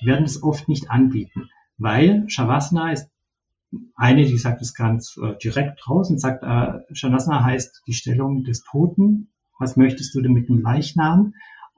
die 0.00 0.06
werden 0.06 0.24
es 0.24 0.42
oft 0.42 0.68
nicht 0.68 0.90
anbieten, 0.90 1.50
weil 1.78 2.28
Shavasana 2.28 2.92
ist 2.92 3.08
eine, 3.94 4.24
die 4.24 4.38
sagt 4.38 4.62
es 4.62 4.74
ganz 4.74 5.16
äh, 5.16 5.36
direkt 5.38 5.80
draußen, 5.84 6.18
sagt, 6.18 6.42
äh, 6.42 6.94
Shavasana 6.94 7.44
heißt 7.44 7.82
die 7.86 7.92
Stellung 7.92 8.44
des 8.44 8.62
Toten. 8.64 9.28
Was 9.58 9.76
möchtest 9.76 10.14
du 10.14 10.20
denn 10.20 10.32
mit 10.32 10.48
dem 10.48 10.60
Leichnam? 10.60 11.34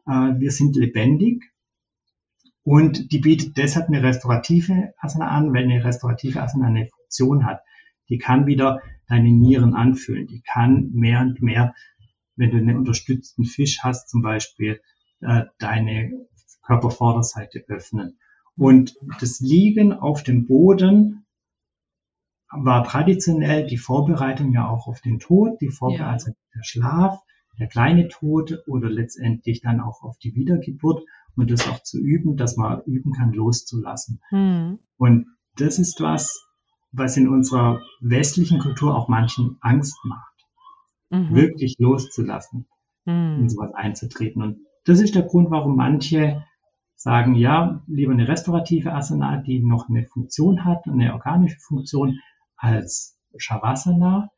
Äh, 0.06 0.38
wir 0.38 0.50
sind 0.50 0.76
lebendig. 0.76 1.52
Und 2.64 3.12
die 3.12 3.18
bietet 3.18 3.56
deshalb 3.56 3.88
eine 3.88 4.02
restaurative 4.02 4.94
Asana 4.98 5.28
an, 5.28 5.52
weil 5.52 5.64
eine 5.64 5.84
restaurative 5.84 6.42
Asana 6.42 6.66
eine 6.66 6.86
Funktion 6.86 7.44
hat. 7.44 7.60
Die 8.08 8.18
kann 8.18 8.46
wieder 8.46 8.80
deine 9.12 9.30
Nieren 9.30 9.74
anfüllen. 9.74 10.26
Die 10.26 10.40
kann 10.40 10.90
mehr 10.92 11.20
und 11.20 11.42
mehr, 11.42 11.74
wenn 12.34 12.50
du 12.50 12.56
einen 12.56 12.78
unterstützten 12.78 13.44
Fisch 13.44 13.80
hast, 13.82 14.08
zum 14.08 14.22
Beispiel, 14.22 14.80
äh, 15.20 15.44
deine 15.58 16.26
Körpervorderseite 16.62 17.64
öffnen. 17.68 18.18
Und 18.56 18.96
das 19.20 19.40
Liegen 19.40 19.92
auf 19.92 20.22
dem 20.22 20.46
Boden 20.46 21.26
war 22.50 22.84
traditionell 22.84 23.66
die 23.66 23.76
Vorbereitung 23.76 24.52
ja 24.52 24.68
auch 24.68 24.86
auf 24.86 25.00
den 25.02 25.18
Tod, 25.18 25.60
die 25.60 25.70
Vorbereitung, 25.70 26.06
ja. 26.06 26.12
also 26.12 26.32
der 26.54 26.62
Schlaf, 26.62 27.18
der 27.58 27.66
kleine 27.66 28.08
Tod 28.08 28.62
oder 28.66 28.88
letztendlich 28.88 29.60
dann 29.60 29.80
auch 29.80 30.02
auf 30.02 30.16
die 30.18 30.34
Wiedergeburt 30.34 31.04
und 31.36 31.50
das 31.50 31.68
auch 31.68 31.82
zu 31.82 31.98
üben, 31.98 32.36
dass 32.36 32.56
man 32.56 32.82
üben 32.84 33.12
kann, 33.12 33.32
loszulassen. 33.32 34.20
Mhm. 34.30 34.78
Und 34.96 35.26
das 35.56 35.78
ist 35.78 36.00
was, 36.00 36.46
was 36.92 37.16
in 37.16 37.28
unserer 37.28 37.80
westlichen 38.00 38.58
Kultur 38.58 38.94
auch 38.96 39.08
manchen 39.08 39.56
Angst 39.60 39.98
macht, 40.04 40.46
mhm. 41.10 41.34
wirklich 41.34 41.76
loszulassen, 41.78 42.66
mhm. 43.04 43.38
in 43.40 43.48
sowas 43.48 43.74
einzutreten. 43.74 44.42
Und 44.42 44.58
das 44.84 45.00
ist 45.00 45.14
der 45.14 45.22
Grund, 45.22 45.50
warum 45.50 45.76
manche 45.76 46.44
sagen, 46.94 47.34
ja, 47.34 47.82
lieber 47.86 48.12
eine 48.12 48.28
restaurative 48.28 48.92
Asana, 48.92 49.38
die 49.38 49.60
noch 49.60 49.88
eine 49.88 50.04
Funktion 50.04 50.64
hat, 50.64 50.86
eine 50.86 51.14
organische 51.14 51.58
Funktion, 51.58 52.18
als 52.62 53.18
Shavasana. 53.36 54.30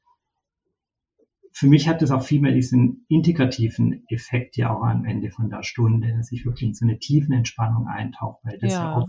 Für 1.53 1.67
mich 1.69 1.87
hat 1.89 2.03
das 2.03 2.11
auch 2.11 2.23
viel 2.23 2.41
mehr 2.41 2.53
diesen 2.53 3.05
integrativen 3.09 4.05
Effekt 4.09 4.57
ja 4.57 4.75
auch 4.75 4.83
am 4.83 5.05
Ende 5.05 5.31
von 5.31 5.51
der 5.51 5.63
Stunde, 5.63 6.17
dass 6.17 6.33
ich 6.33 6.45
wirklich 6.47 6.71
in 6.71 6.75
so 6.75 6.87
eine 6.87 6.99
tiefen 6.99 7.33
Entspannung 7.33 7.87
eintauche, 7.87 8.39
weil 8.43 8.59
das 8.59 8.73
ja, 8.73 8.83
ja 8.83 8.97
auch 8.97 9.09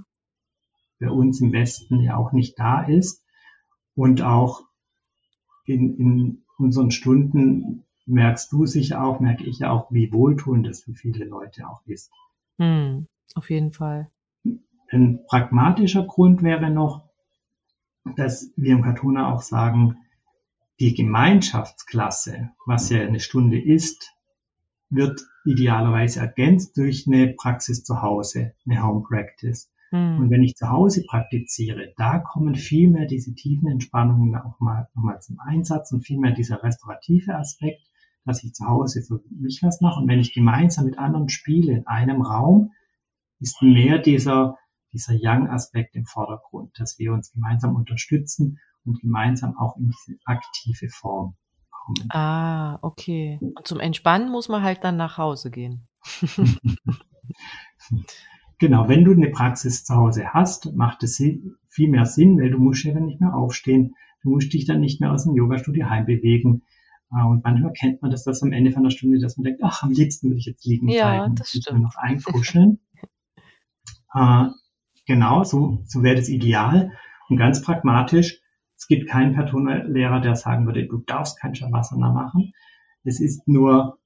bei 0.99 1.10
uns 1.10 1.41
im 1.41 1.53
Westen 1.53 2.01
ja 2.01 2.17
auch 2.17 2.34
nicht 2.34 2.60
da 2.60 2.84
ist. 2.84 3.24
Und 3.95 4.21
auch 4.21 4.62
in, 5.65 5.97
in 5.97 6.43
unseren 6.58 6.91
Stunden 6.91 7.84
merkst 8.05 8.51
du 8.51 8.65
sicher 8.65 9.03
auch, 9.03 9.19
merke 9.19 9.43
ich 9.45 9.65
auch, 9.65 9.91
wie 9.91 10.12
wohltuend 10.12 10.67
das 10.67 10.81
für 10.81 10.93
viele 10.93 11.25
Leute 11.25 11.67
auch 11.67 11.81
ist. 11.86 12.12
Hm, 12.58 13.08
auf 13.34 13.49
jeden 13.49 13.71
Fall. 13.71 14.12
Ein 14.89 15.25
pragmatischer 15.27 16.03
Grund 16.03 16.43
wäre 16.43 16.69
noch, 16.69 17.10
dass 18.15 18.51
wir 18.55 18.73
im 18.73 18.84
Katona 18.84 19.34
auch 19.34 19.41
sagen, 19.41 19.97
die 20.79 20.93
Gemeinschaftsklasse, 20.93 22.51
was 22.65 22.89
ja 22.89 23.01
eine 23.01 23.19
Stunde 23.19 23.60
ist, 23.60 24.13
wird 24.89 25.25
idealerweise 25.45 26.19
ergänzt 26.19 26.77
durch 26.77 27.08
eine 27.08 27.34
Praxis 27.34 27.84
zu 27.84 28.01
Hause, 28.01 28.53
eine 28.65 28.84
Home 28.84 29.03
Practice. 29.08 29.71
Hm. 29.95 30.19
Und 30.19 30.29
wenn 30.29 30.43
ich 30.43 30.55
zu 30.55 30.69
Hause 30.69 31.03
praktiziere, 31.08 31.93
da 31.97 32.19
kommen 32.19 32.55
viel 32.55 32.89
mehr 32.89 33.05
diese 33.05 33.34
tiefen 33.34 33.67
Entspannungen 33.67 34.36
auch 34.36 34.60
mal, 34.60 34.88
nochmal 34.93 35.21
zum 35.21 35.39
Einsatz 35.39 35.91
und 35.91 36.01
viel 36.01 36.19
mehr 36.19 36.31
dieser 36.31 36.63
restaurative 36.63 37.36
Aspekt, 37.36 37.81
dass 38.25 38.43
ich 38.43 38.53
zu 38.53 38.65
Hause 38.65 39.01
für 39.03 39.21
mich 39.29 39.62
was 39.62 39.81
mache. 39.81 40.01
Und 40.01 40.08
wenn 40.08 40.19
ich 40.19 40.34
gemeinsam 40.34 40.86
mit 40.86 40.97
anderen 40.97 41.29
spiele 41.29 41.73
in 41.73 41.88
einem 41.88 42.21
Raum, 42.21 42.71
ist 43.39 43.62
mehr 43.62 43.99
dieser 43.99 44.58
dieser 44.95 45.13
Young-Aspekt 45.13 45.95
im 45.95 46.05
Vordergrund, 46.05 46.71
dass 46.79 46.97
wir 46.97 47.12
uns 47.12 47.31
gemeinsam 47.34 47.75
unterstützen 47.75 48.60
und 48.86 49.01
gemeinsam 49.01 49.58
auch 49.58 49.75
in 49.75 49.89
diese 49.89 50.17
aktive 50.23 50.88
Form 50.88 51.36
kommen. 51.69 52.10
Ah, 52.12 52.79
okay. 52.81 53.38
Und 53.41 53.67
zum 53.67 53.81
Entspannen 53.81 54.31
muss 54.31 54.47
man 54.47 54.63
halt 54.63 54.86
dann 54.86 54.95
nach 54.95 55.17
Hause 55.17 55.51
gehen. 55.51 55.89
genau, 58.59 58.87
wenn 58.87 59.03
du 59.03 59.11
eine 59.11 59.29
Praxis 59.29 59.83
zu 59.83 59.95
Hause 59.95 60.33
hast, 60.33 60.73
macht 60.75 61.03
es 61.03 61.17
viel 61.17 61.89
mehr 61.89 62.05
Sinn, 62.05 62.39
weil 62.39 62.51
du 62.51 62.59
musst 62.59 62.83
ja 62.83 62.93
dann 62.93 63.05
nicht 63.05 63.21
mehr 63.21 63.35
aufstehen, 63.35 63.95
du 64.23 64.29
musst 64.29 64.53
dich 64.53 64.65
dann 64.65 64.79
nicht 64.79 65.01
mehr 65.01 65.11
aus 65.11 65.23
dem 65.23 65.35
Yoga-Studio 65.35 65.89
heimbewegen. 65.89 66.63
Ah, 67.09 67.25
und 67.25 67.43
manchmal 67.43 67.73
kennt 67.73 68.01
man 68.01 68.11
das, 68.11 68.23
dass 68.23 68.41
am 68.41 68.51
Ende 68.51 68.71
von 68.71 68.83
der 68.83 68.89
Stunde, 68.89 69.19
dass 69.19 69.37
man 69.37 69.45
denkt, 69.45 69.61
ach, 69.63 69.83
am 69.83 69.91
liebsten 69.91 70.29
würde 70.29 70.39
ich 70.39 70.45
jetzt 70.45 70.65
liegen 70.65 70.89
ja, 70.89 71.17
bleiben, 71.17 71.35
das 71.35 71.49
stimmt. 71.49 71.83
noch 71.83 71.95
einkuscheln. 71.95 72.79
äh, 74.13 74.45
Genau, 75.05 75.43
so, 75.43 75.83
so 75.85 76.03
wäre 76.03 76.15
das 76.15 76.29
ideal. 76.29 76.91
Und 77.29 77.37
ganz 77.37 77.61
pragmatisch, 77.61 78.41
es 78.77 78.87
gibt 78.87 79.09
keinen 79.09 79.33
Personenlehrer, 79.33 80.19
der 80.19 80.35
sagen 80.35 80.65
würde, 80.65 80.87
du 80.87 80.97
darfst 80.97 81.39
kein 81.39 81.55
Shavasana 81.55 82.11
machen. 82.11 82.53
Es 83.03 83.19
ist 83.19 83.47
nur, 83.47 83.99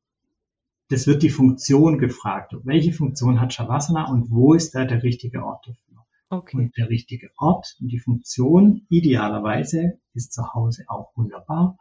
das 0.89 1.07
wird 1.07 1.23
die 1.23 1.29
Funktion 1.29 1.99
gefragt. 1.99 2.55
Welche 2.63 2.93
Funktion 2.93 3.39
hat 3.39 3.53
Shavasana 3.53 4.09
und 4.09 4.31
wo 4.31 4.53
ist 4.53 4.73
da 4.75 4.85
der 4.85 5.03
richtige 5.03 5.43
Ort 5.43 5.67
dafür? 5.67 6.05
Okay. 6.31 6.57
Und 6.57 6.77
der 6.77 6.89
richtige 6.89 7.29
Ort 7.37 7.75
und 7.79 7.87
die 7.87 7.99
Funktion 7.99 8.85
idealerweise 8.89 9.99
ist 10.13 10.33
zu 10.33 10.53
Hause 10.53 10.85
auch 10.87 11.11
wunderbar. 11.15 11.77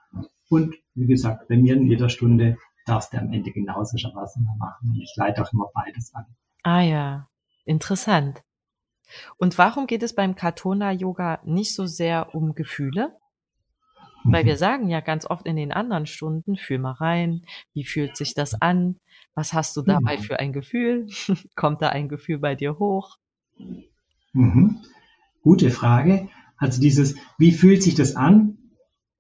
Und 0.49 0.75
wie 0.94 1.07
gesagt, 1.07 1.49
bei 1.49 1.57
mir 1.57 1.77
in 1.77 1.87
jeder 1.87 2.09
Stunde 2.09 2.57
darfst 2.87 3.12
du 3.12 3.18
am 3.18 3.33
Ende 3.33 3.51
genauso 3.51 3.97
Shavasana 3.97 4.55
machen. 4.59 4.90
Und 4.90 5.01
ich 5.01 5.12
leite 5.16 5.42
auch 5.42 5.53
immer 5.53 5.71
beides 5.75 6.14
an. 6.14 6.25
Ah 6.62 6.81
ja, 6.81 7.29
interessant. 7.64 8.42
Und 9.37 9.57
warum 9.59 9.87
geht 9.87 10.03
es 10.03 10.14
beim 10.14 10.35
Katona 10.35 10.92
Yoga 10.92 11.40
nicht 11.44 11.75
so 11.75 11.87
sehr 11.87 12.35
um 12.35 12.55
Gefühle? 12.55 13.16
Weil 14.33 14.45
wir 14.45 14.57
sagen 14.57 14.88
ja 14.88 15.01
ganz 15.01 15.27
oft 15.27 15.47
in 15.47 15.57
den 15.57 15.73
anderen 15.73 16.07
Stunden, 16.07 16.57
fühl 16.57 16.79
mal 16.79 16.93
rein, 16.93 17.45
wie 17.75 17.85
fühlt 17.85 18.17
sich 18.17 18.35
das 18.35 18.61
an? 18.61 18.97
Was 19.35 19.53
hast 19.53 19.77
du 19.77 19.83
dabei 19.83 20.17
mhm. 20.17 20.23
für 20.23 20.38
ein 20.38 20.53
Gefühl? 20.53 21.07
Kommt 21.57 21.83
da 21.83 21.88
ein 21.91 22.09
Gefühl 22.09 22.38
bei 22.38 22.55
dir 22.55 22.79
hoch? 22.79 23.17
Mhm. 24.33 24.79
Gute 25.43 25.71
Frage. 25.71 26.29
Also 26.57 26.81
dieses, 26.81 27.17
wie 27.38 27.53
fühlt 27.53 27.83
sich 27.83 27.95
das 27.95 28.17
an? 28.17 28.59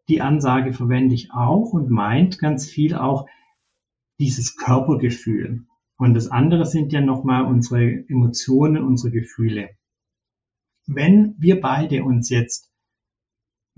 Die 0.08 0.20
Ansage 0.20 0.72
verwende 0.72 1.14
ich 1.14 1.32
auch 1.32 1.72
und 1.72 1.90
meint 1.90 2.38
ganz 2.38 2.66
viel 2.66 2.94
auch 2.94 3.26
dieses 4.18 4.56
Körpergefühl. 4.56 5.66
Und 5.96 6.14
das 6.14 6.30
andere 6.30 6.64
sind 6.64 6.92
ja 6.92 7.00
nochmal 7.00 7.44
unsere 7.44 8.04
Emotionen, 8.08 8.82
unsere 8.82 9.12
Gefühle 9.12 9.70
wenn 10.88 11.34
wir 11.38 11.60
beide 11.60 12.02
uns 12.02 12.30
jetzt, 12.30 12.67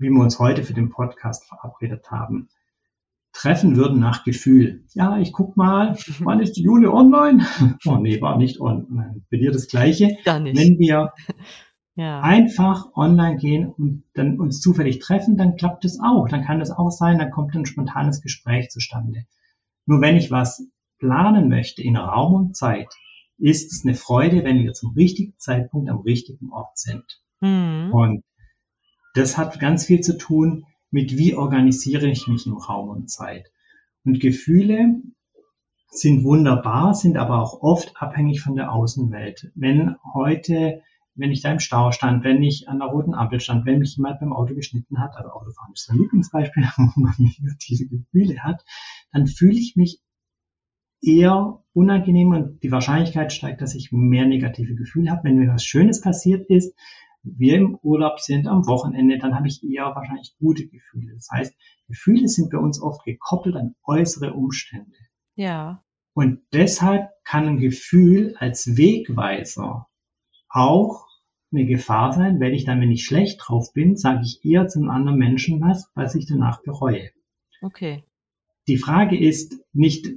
wie 0.01 0.09
wir 0.09 0.21
uns 0.21 0.39
heute 0.39 0.63
für 0.63 0.73
den 0.73 0.89
Podcast 0.89 1.45
verabredet 1.45 2.09
haben, 2.09 2.49
treffen 3.33 3.77
würden 3.77 3.99
nach 3.99 4.23
Gefühl. 4.23 4.83
Ja, 4.93 5.17
ich 5.19 5.31
guck 5.31 5.55
mal, 5.55 5.95
wann 6.19 6.41
ist 6.41 6.53
die 6.53 6.63
Jule 6.63 6.91
online? 6.91 7.45
Oh 7.85 7.97
nee, 7.97 8.19
war 8.21 8.37
nicht 8.37 8.59
online. 8.59 9.21
Bei 9.31 9.37
dir 9.37 9.51
das 9.51 9.67
Gleiche. 9.67 10.17
Gar 10.25 10.39
nicht. 10.39 10.57
Wenn 10.57 10.77
wir 10.79 11.13
ja. 11.95 12.21
einfach 12.21 12.93
online 12.95 13.37
gehen 13.37 13.67
und 13.67 14.03
dann 14.13 14.39
uns 14.39 14.59
zufällig 14.59 14.99
treffen, 14.99 15.37
dann 15.37 15.55
klappt 15.55 15.85
es 15.85 15.99
auch. 16.03 16.27
Dann 16.27 16.43
kann 16.43 16.61
es 16.61 16.71
auch 16.71 16.89
sein, 16.89 17.19
dann 17.19 17.31
kommt 17.31 17.55
ein 17.55 17.65
spontanes 17.65 18.21
Gespräch 18.21 18.69
zustande. 18.69 19.25
Nur 19.85 20.01
wenn 20.01 20.17
ich 20.17 20.31
was 20.31 20.67
planen 20.99 21.49
möchte 21.49 21.81
in 21.81 21.95
Raum 21.95 22.33
und 22.33 22.55
Zeit, 22.55 22.93
ist 23.37 23.71
es 23.71 23.83
eine 23.85 23.95
Freude, 23.95 24.43
wenn 24.43 24.63
wir 24.63 24.73
zum 24.73 24.93
richtigen 24.93 25.33
Zeitpunkt 25.37 25.89
am 25.89 26.01
richtigen 26.01 26.51
Ort 26.51 26.77
sind. 26.77 27.05
Mhm. 27.39 27.91
Und 27.91 28.23
das 29.13 29.37
hat 29.37 29.59
ganz 29.59 29.85
viel 29.85 30.01
zu 30.01 30.17
tun 30.17 30.65
mit, 30.89 31.17
wie 31.17 31.35
organisiere 31.35 32.07
ich 32.07 32.27
mich 32.27 32.45
im 32.45 32.57
Raum 32.57 32.89
und 32.89 33.09
Zeit. 33.09 33.51
Und 34.03 34.19
Gefühle 34.19 35.01
sind 35.89 36.23
wunderbar, 36.23 36.93
sind 36.93 37.17
aber 37.17 37.41
auch 37.41 37.61
oft 37.61 37.93
abhängig 37.97 38.41
von 38.41 38.55
der 38.55 38.71
Außenwelt. 38.71 39.51
Wenn 39.55 39.95
heute, 40.13 40.81
wenn 41.15 41.31
ich 41.31 41.41
da 41.41 41.51
im 41.51 41.59
Stau 41.59 41.91
stand, 41.91 42.23
wenn 42.23 42.41
ich 42.41 42.69
an 42.69 42.79
der 42.79 42.87
roten 42.87 43.13
Ampel 43.13 43.39
stand, 43.39 43.65
wenn 43.65 43.79
mich 43.79 43.97
jemand 43.97 44.19
beim 44.19 44.33
Auto 44.33 44.55
geschnitten 44.55 44.99
hat, 44.99 45.15
also 45.15 45.29
Autofahren 45.29 45.73
ist 45.73 45.89
ein 45.89 45.97
Lieblingsbeispiel, 45.97 46.63
wo 46.77 47.01
man 47.01 47.13
negative 47.17 47.87
Gefühle 47.87 48.41
hat, 48.41 48.63
dann 49.11 49.27
fühle 49.27 49.59
ich 49.59 49.75
mich 49.75 49.99
eher 51.01 51.61
unangenehm 51.73 52.31
und 52.31 52.63
die 52.63 52.71
Wahrscheinlichkeit 52.71 53.33
steigt, 53.33 53.61
dass 53.61 53.75
ich 53.75 53.91
mehr 53.91 54.25
negative 54.25 54.75
Gefühle 54.75 55.11
habe. 55.11 55.25
Wenn 55.25 55.37
mir 55.37 55.51
was 55.51 55.65
Schönes 55.65 56.01
passiert 56.01 56.49
ist, 56.49 56.73
wir 57.23 57.55
im 57.55 57.75
Urlaub 57.81 58.19
sind 58.19 58.47
am 58.47 58.67
Wochenende, 58.67 59.17
dann 59.19 59.35
habe 59.35 59.47
ich 59.47 59.63
eher 59.63 59.95
wahrscheinlich 59.95 60.35
gute 60.39 60.67
Gefühle. 60.67 61.13
Das 61.13 61.29
heißt, 61.31 61.55
Gefühle 61.87 62.27
sind 62.27 62.49
bei 62.49 62.57
uns 62.57 62.81
oft 62.81 63.03
gekoppelt 63.05 63.55
an 63.55 63.75
äußere 63.83 64.33
Umstände. 64.33 64.97
Ja. 65.35 65.83
Und 66.13 66.41
deshalb 66.51 67.09
kann 67.23 67.47
ein 67.47 67.57
Gefühl 67.57 68.35
als 68.37 68.75
Wegweiser 68.77 69.87
auch 70.49 71.07
eine 71.51 71.65
Gefahr 71.65 72.13
sein, 72.13 72.39
weil 72.39 72.53
ich 72.53 72.65
dann, 72.65 72.81
wenn 72.81 72.91
ich 72.91 73.05
schlecht 73.05 73.41
drauf 73.43 73.73
bin, 73.73 73.97
sage 73.97 74.23
ich 74.23 74.43
eher 74.43 74.67
zum 74.67 74.89
anderen 74.89 75.17
Menschen 75.17 75.61
was, 75.61 75.89
was 75.95 76.15
ich 76.15 76.25
danach 76.25 76.63
bereue. 76.63 77.09
Okay. 77.61 78.03
Die 78.67 78.77
Frage 78.77 79.17
ist 79.17 79.59
nicht, 79.73 80.07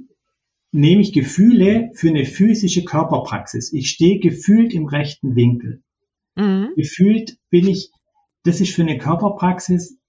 nehme 0.71 1.01
ich 1.01 1.13
Gefühle 1.13 1.91
für 1.93 2.09
eine 2.09 2.25
physische 2.25 2.83
Körperpraxis. 2.83 3.73
Ich 3.73 3.89
stehe 3.89 4.19
gefühlt 4.19 4.73
im 4.73 4.85
rechten 4.85 5.35
Winkel. 5.35 5.83
Mhm. 6.35 6.73
Gefühlt 6.75 7.37
bin 7.49 7.67
ich, 7.67 7.91
das 8.43 8.61
ist 8.61 8.73
für 8.73 8.83
eine 8.83 8.97
Körperpraxis, 8.97 9.99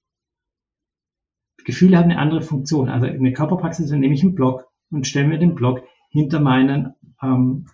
Gefühle 1.64 1.98
haben 1.98 2.10
eine 2.10 2.18
andere 2.18 2.42
Funktion. 2.42 2.88
Also 2.88 3.06
eine 3.06 3.32
Körperpraxis, 3.32 3.90
dann 3.90 4.00
nehme 4.00 4.14
ich 4.14 4.22
einen 4.22 4.36
Block 4.36 4.68
und 4.90 5.06
stelle 5.06 5.26
mir 5.28 5.38
den 5.38 5.56
Block 5.56 5.82
hinter 6.10 6.40
meinen, 6.40 6.94
ähm, 7.20 7.66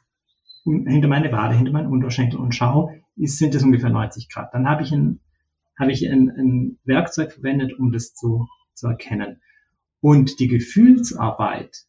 hinter 0.65 1.09
meine 1.09 1.31
Wade, 1.31 1.55
hinter 1.55 1.73
meinen 1.73 1.93
Unterschenkel 1.93 2.41
und 2.41 2.55
schaue, 2.55 3.03
ist, 3.17 3.39
sind 3.39 3.55
das 3.55 3.63
ungefähr 3.63 3.91
90 3.91 4.31
Grad. 4.31 4.55
Dann 4.55 4.67
habe 4.67 4.83
ich 4.83 4.93
ein, 4.93 5.21
habe 5.79 5.93
ich 5.93 6.09
ein, 6.11 6.31
ein 6.31 6.79
Werkzeug 6.85 7.33
verwendet, 7.33 7.79
um 7.79 7.93
das 7.93 8.15
zu, 8.15 8.49
zu 8.75 8.89
erkennen. 8.89 9.43
Und 10.01 10.41
die 10.41 10.49
Gefühlsarbeit, 10.49 11.85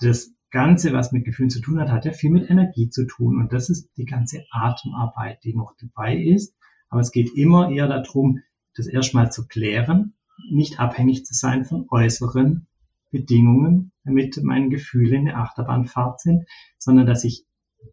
das 0.00 0.34
Ganze, 0.50 0.92
was 0.92 1.12
mit 1.12 1.24
Gefühlen 1.24 1.50
zu 1.50 1.60
tun 1.60 1.78
hat, 1.78 1.90
hat 1.90 2.04
ja 2.04 2.12
viel 2.12 2.30
mit 2.30 2.48
Energie 2.48 2.88
zu 2.88 3.06
tun. 3.06 3.38
Und 3.38 3.52
das 3.52 3.68
ist 3.68 3.90
die 3.96 4.06
ganze 4.06 4.44
Atemarbeit, 4.50 5.44
die 5.44 5.54
noch 5.54 5.74
dabei 5.78 6.16
ist. 6.16 6.54
Aber 6.88 7.00
es 7.00 7.12
geht 7.12 7.36
immer 7.36 7.70
eher 7.70 7.86
darum, 7.86 8.40
das 8.74 8.86
erstmal 8.86 9.30
zu 9.30 9.46
klären, 9.46 10.14
nicht 10.50 10.80
abhängig 10.80 11.26
zu 11.26 11.34
sein 11.34 11.64
von 11.64 11.86
äußeren 11.90 12.66
Bedingungen, 13.10 13.92
damit 14.04 14.38
meine 14.42 14.68
Gefühle 14.68 15.16
in 15.16 15.26
der 15.26 15.38
Achterbahnfahrt 15.38 16.20
sind, 16.20 16.46
sondern 16.78 17.06
dass 17.06 17.24
ich 17.24 17.44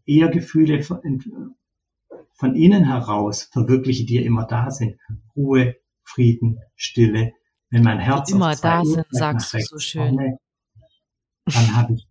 eher 0.06 0.30
Gefühle 0.30 0.82
von, 0.82 1.00
von 2.34 2.56
innen 2.56 2.86
heraus 2.86 3.44
verwirkliche, 3.52 4.06
die 4.06 4.16
ja 4.16 4.22
immer 4.22 4.46
da 4.46 4.72
sind. 4.72 4.98
Ruhe, 5.36 5.76
Frieden, 6.04 6.60
Stille. 6.76 7.34
Wenn 7.70 7.84
mein 7.84 8.00
Herz 8.00 8.28
die 8.28 8.36
immer 8.36 8.56
da 8.56 8.84
sind, 8.86 9.06
sagst 9.10 9.54
du 9.54 9.60
so 9.60 9.80
schön. 9.80 10.16
Komme, 10.16 10.38
dann 11.46 11.76
habe 11.76 11.94
ich 11.94 12.08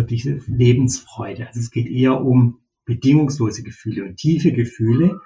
diese 0.00 0.40
Lebensfreude. 0.46 1.46
Also 1.46 1.60
es 1.60 1.70
geht 1.70 1.88
eher 1.88 2.24
um 2.24 2.60
bedingungslose 2.84 3.62
Gefühle 3.62 4.04
und 4.04 4.16
tiefe 4.16 4.52
Gefühle. 4.52 5.20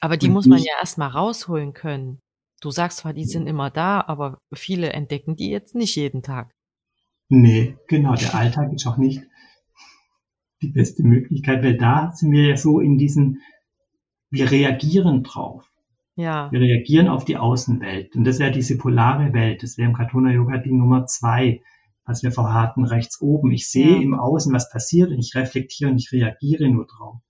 Aber 0.00 0.16
die 0.16 0.28
muss 0.28 0.46
man 0.46 0.58
ja 0.58 0.72
erstmal 0.80 1.08
rausholen 1.08 1.72
können. 1.72 2.20
Du 2.60 2.70
sagst 2.70 2.98
zwar, 2.98 3.12
die 3.12 3.24
sind 3.24 3.46
immer 3.46 3.70
da, 3.70 4.04
aber 4.06 4.38
viele 4.52 4.92
entdecken 4.92 5.36
die 5.36 5.50
jetzt 5.50 5.74
nicht 5.74 5.96
jeden 5.96 6.22
Tag. 6.22 6.52
Nee, 7.28 7.76
genau. 7.88 8.14
Der 8.14 8.34
Alltag 8.34 8.72
ist 8.72 8.86
auch 8.86 8.96
nicht 8.96 9.22
die 10.62 10.68
beste 10.68 11.02
Möglichkeit, 11.02 11.62
weil 11.62 11.76
da 11.76 12.12
sind 12.12 12.32
wir 12.32 12.48
ja 12.48 12.56
so 12.56 12.80
in 12.80 12.98
diesen, 12.98 13.40
wir 14.30 14.50
reagieren 14.50 15.22
drauf. 15.22 15.70
Ja. 16.16 16.50
Wir 16.52 16.60
reagieren 16.60 17.08
auf 17.08 17.24
die 17.24 17.36
Außenwelt. 17.36 18.14
Und 18.14 18.24
das 18.24 18.38
ja 18.38 18.50
diese 18.50 18.78
polare 18.78 19.32
Welt. 19.32 19.62
Das 19.62 19.78
wäre 19.78 19.88
im 19.88 19.96
Katona 19.96 20.32
Yoga 20.32 20.58
die 20.58 20.72
Nummer 20.72 21.06
zwei 21.06 21.62
was 22.04 22.22
wir 22.22 22.32
vorhatten, 22.32 22.84
rechts 22.84 23.20
oben. 23.20 23.50
Ich 23.52 23.70
sehe 23.70 23.96
ja. 23.96 24.02
im 24.02 24.14
Außen, 24.14 24.52
was 24.52 24.70
passiert 24.70 25.10
und 25.10 25.18
ich 25.18 25.34
reflektiere 25.34 25.90
und 25.90 25.98
ich 25.98 26.12
reagiere 26.12 26.68
nur 26.68 26.86
drauf. 26.86 27.20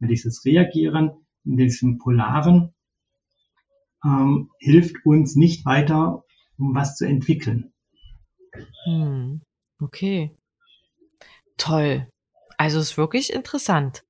Und 0.00 0.08
dieses 0.08 0.44
Reagieren 0.44 1.10
in 1.44 1.56
diesem 1.56 1.98
Polaren 1.98 2.74
ähm, 4.04 4.50
hilft 4.58 5.04
uns 5.04 5.36
nicht 5.36 5.66
weiter, 5.66 6.24
um 6.58 6.74
was 6.74 6.96
zu 6.96 7.06
entwickeln. 7.06 7.72
Hm. 8.84 9.42
Okay. 9.80 10.36
Toll. 11.56 12.08
Also 12.56 12.78
ist 12.78 12.96
wirklich 12.96 13.32
interessant. 13.32 14.04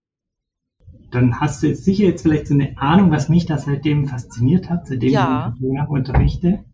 Dann 1.11 1.41
hast 1.41 1.63
du 1.63 1.69
jetzt 1.69 1.85
sicher 1.85 2.05
jetzt 2.05 2.23
vielleicht 2.23 2.47
so 2.47 2.55
eine 2.55 2.79
Ahnung, 2.79 3.11
was 3.11 3.29
mich 3.29 3.47
da 3.47 3.59
seitdem 3.59 4.07
fasziniert 4.07 4.71
hat, 4.71 4.87
seitdem 4.87 5.11
ja. 5.11 5.55
ich 5.59 5.89
unterrichte. 5.89 6.65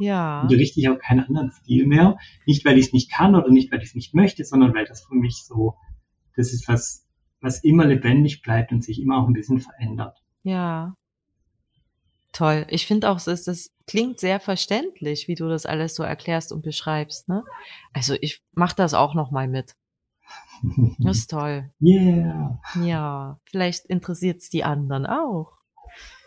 Ja. 0.00 0.42
Unterrichte 0.42 0.80
ich 0.80 0.88
auch 0.88 0.98
keinen 0.98 1.20
anderen 1.20 1.50
Stil 1.50 1.86
mehr. 1.86 2.18
Nicht, 2.46 2.64
weil 2.64 2.78
ich 2.78 2.86
es 2.86 2.92
nicht 2.92 3.10
kann 3.10 3.34
oder 3.34 3.50
nicht, 3.50 3.72
weil 3.72 3.80
ich 3.80 3.88
es 3.88 3.94
nicht 3.94 4.14
möchte, 4.14 4.44
sondern 4.44 4.74
weil 4.74 4.84
das 4.84 5.04
für 5.04 5.14
mich 5.14 5.44
so, 5.44 5.76
das 6.36 6.52
ist 6.52 6.68
was, 6.68 7.06
was 7.40 7.62
immer 7.64 7.86
lebendig 7.86 8.42
bleibt 8.42 8.72
und 8.72 8.82
sich 8.82 9.00
immer 9.00 9.18
auch 9.22 9.26
ein 9.26 9.32
bisschen 9.32 9.60
verändert. 9.60 10.22
Ja. 10.42 10.94
Toll. 12.32 12.66
Ich 12.68 12.86
finde 12.86 13.10
auch, 13.10 13.16
es 13.16 13.26
ist, 13.26 13.48
das 13.48 13.70
klingt 13.86 14.20
sehr 14.20 14.38
verständlich, 14.38 15.28
wie 15.28 15.34
du 15.34 15.48
das 15.48 15.66
alles 15.66 15.94
so 15.94 16.02
erklärst 16.02 16.52
und 16.52 16.62
beschreibst. 16.62 17.28
Ne? 17.28 17.44
Also 17.92 18.14
ich 18.20 18.42
mache 18.52 18.76
das 18.76 18.94
auch 18.94 19.14
noch 19.14 19.30
mal 19.30 19.48
mit. 19.48 19.74
Das 20.98 21.18
ist 21.18 21.30
toll. 21.30 21.70
Yeah. 21.80 22.60
Ja, 22.82 23.38
vielleicht 23.44 23.86
interessiert 23.86 24.40
es 24.40 24.50
die 24.50 24.64
anderen 24.64 25.06
auch. 25.06 25.52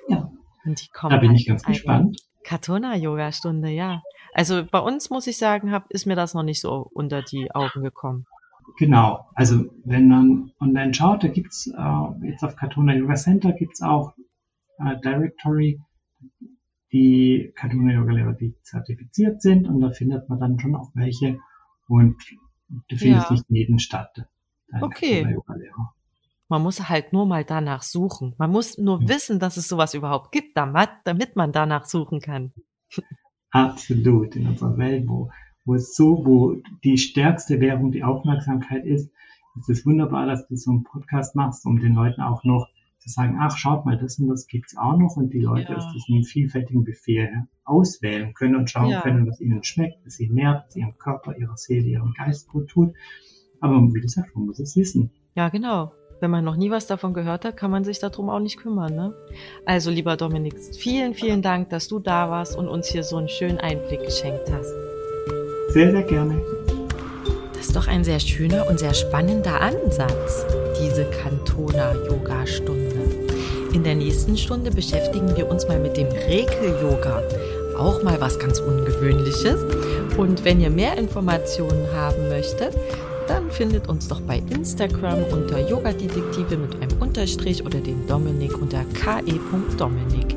Ja. 0.07 0.31
Und 0.63 0.81
die 0.81 0.89
kommen 0.89 1.11
da 1.11 1.17
bin 1.17 1.35
ich 1.35 1.45
ganz 1.45 1.63
gespannt. 1.63 2.17
Katona-Yoga-Stunde, 2.43 3.69
ja. 3.69 4.01
Also 4.33 4.65
bei 4.65 4.79
uns, 4.79 5.09
muss 5.09 5.27
ich 5.27 5.37
sagen, 5.37 5.71
hab, 5.71 5.89
ist 5.91 6.05
mir 6.05 6.15
das 6.15 6.33
noch 6.33 6.43
nicht 6.43 6.61
so 6.61 6.89
unter 6.93 7.21
die 7.21 7.51
Augen 7.53 7.83
gekommen. 7.83 8.25
Genau, 8.77 9.27
also 9.35 9.65
wenn 9.83 10.07
man 10.07 10.51
online 10.59 10.93
schaut, 10.93 11.23
da 11.23 11.27
gibt's 11.27 11.67
äh, 11.67 12.27
jetzt 12.27 12.43
auf 12.43 12.55
Katona 12.55 12.93
Yoga 12.93 13.15
Center 13.15 13.51
gibt's 13.51 13.81
auch 13.81 14.13
äh, 14.79 14.97
Directory, 15.03 15.81
die 16.91 17.51
Katona 17.55 17.93
Yoga 17.93 18.13
Lehrer, 18.13 18.33
die 18.33 18.55
zertifiziert 18.63 19.41
sind 19.41 19.67
und 19.67 19.81
da 19.81 19.91
findet 19.91 20.29
man 20.29 20.39
dann 20.39 20.59
schon 20.59 20.75
auch 20.75 20.91
welche 20.93 21.39
und 21.87 22.15
du 22.87 22.95
findest 22.95 23.29
ja. 23.29 23.33
nicht 23.33 23.45
jeden 23.49 23.79
statt. 23.79 24.25
Okay. 24.79 25.37
Man 26.51 26.63
muss 26.63 26.89
halt 26.89 27.13
nur 27.13 27.25
mal 27.25 27.45
danach 27.45 27.81
suchen. 27.81 28.35
Man 28.37 28.51
muss 28.51 28.77
nur 28.77 29.01
ja. 29.01 29.07
wissen, 29.07 29.39
dass 29.39 29.55
es 29.55 29.69
sowas 29.69 29.93
überhaupt 29.93 30.33
gibt, 30.33 30.57
damit, 30.57 30.89
damit 31.05 31.37
man 31.37 31.53
danach 31.53 31.85
suchen 31.85 32.19
kann. 32.19 32.51
Absolut. 33.51 34.35
In 34.35 34.47
unserer 34.47 34.77
Welt, 34.77 35.07
wo, 35.07 35.31
wo 35.63 35.75
es 35.75 35.95
so, 35.95 36.25
wo 36.25 36.57
die 36.83 36.97
stärkste 36.97 37.61
Währung 37.61 37.93
die 37.93 38.03
Aufmerksamkeit 38.03 38.85
ist, 38.85 39.13
ist 39.59 39.69
es 39.69 39.85
wunderbar, 39.85 40.25
dass 40.25 40.45
du 40.49 40.57
so 40.57 40.71
einen 40.71 40.83
Podcast 40.83 41.37
machst, 41.37 41.65
um 41.65 41.79
den 41.79 41.95
Leuten 41.95 42.19
auch 42.19 42.43
noch 42.43 42.67
zu 42.99 43.09
sagen, 43.09 43.37
ach, 43.39 43.55
schaut 43.55 43.85
mal, 43.85 43.97
das 43.97 44.19
und 44.19 44.27
das 44.27 44.45
gibt's 44.45 44.75
auch 44.75 44.97
noch 44.97 45.15
und 45.15 45.33
die 45.33 45.39
Leute 45.39 45.71
ja. 45.71 45.77
aus 45.77 45.85
diesem 45.93 46.25
vielfältigen 46.25 46.83
Buffet 46.83 47.29
auswählen 47.63 48.33
können 48.33 48.57
und 48.57 48.69
schauen 48.69 48.89
ja. 48.89 48.99
können, 48.99 49.25
was 49.25 49.39
ihnen 49.39 49.63
schmeckt, 49.63 50.05
was 50.05 50.15
sie 50.15 50.29
nährt, 50.29 50.65
was 50.67 50.75
ihrem 50.75 50.97
Körper, 50.97 51.37
ihrer 51.37 51.55
Seele, 51.55 51.87
ihrem 51.87 52.11
Geist 52.11 52.49
gut 52.49 52.67
tut. 52.67 52.93
Aber 53.61 53.81
wie 53.93 54.01
gesagt, 54.01 54.35
man 54.35 54.47
muss 54.47 54.59
es 54.59 54.75
wissen. 54.75 55.11
Ja, 55.33 55.47
genau 55.47 55.93
wenn 56.21 56.31
man 56.31 56.45
noch 56.45 56.55
nie 56.55 56.69
was 56.69 56.85
davon 56.85 57.13
gehört 57.13 57.45
hat, 57.45 57.57
kann 57.57 57.71
man 57.71 57.83
sich 57.83 57.99
darum 57.99 58.29
auch 58.29 58.39
nicht 58.39 58.57
kümmern. 58.57 58.95
Ne? 58.95 59.13
Also 59.65 59.89
lieber 59.89 60.15
Dominik, 60.15 60.53
vielen, 60.77 61.15
vielen 61.15 61.41
Dank, 61.41 61.69
dass 61.69 61.87
du 61.87 61.99
da 61.99 62.29
warst 62.29 62.55
und 62.55 62.67
uns 62.67 62.87
hier 62.87 63.03
so 63.03 63.17
einen 63.17 63.27
schönen 63.27 63.57
Einblick 63.57 64.05
geschenkt 64.05 64.49
hast. 64.51 64.73
Sehr, 65.69 65.91
sehr 65.91 66.03
gerne. 66.03 66.39
Das 67.53 67.67
ist 67.67 67.75
doch 67.75 67.87
ein 67.87 68.03
sehr 68.03 68.19
schöner 68.19 68.67
und 68.69 68.79
sehr 68.79 68.93
spannender 68.93 69.59
Ansatz, 69.61 70.45
diese 70.79 71.05
Kantona-Yoga-Stunde. 71.05 72.91
In 73.73 73.83
der 73.83 73.95
nächsten 73.95 74.37
Stunde 74.37 74.69
beschäftigen 74.69 75.35
wir 75.35 75.49
uns 75.49 75.67
mal 75.67 75.79
mit 75.79 75.97
dem 75.97 76.07
Rekel-Yoga. 76.07 77.23
Auch 77.77 78.03
mal 78.03 78.21
was 78.21 78.37
ganz 78.37 78.59
Ungewöhnliches. 78.59 79.63
Und 80.17 80.45
wenn 80.45 80.61
ihr 80.61 80.69
mehr 80.69 80.97
Informationen 80.97 81.87
haben 81.95 82.29
möchtet, 82.29 82.75
dann 83.27 83.51
findet 83.51 83.87
uns 83.87 84.07
doch 84.07 84.21
bei 84.21 84.41
Instagram 84.49 85.23
unter 85.31 85.59
Yoga-Detektive 85.69 86.57
mit 86.57 86.75
einem 86.81 87.01
Unterstrich 87.01 87.65
oder 87.65 87.79
den 87.79 88.07
Dominik 88.07 88.61
unter 88.61 88.83
ke.dominik. 88.93 90.35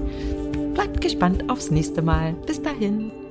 Bleibt 0.75 1.01
gespannt 1.01 1.51
aufs 1.51 1.71
nächste 1.71 2.03
Mal. 2.03 2.35
Bis 2.47 2.61
dahin. 2.61 3.24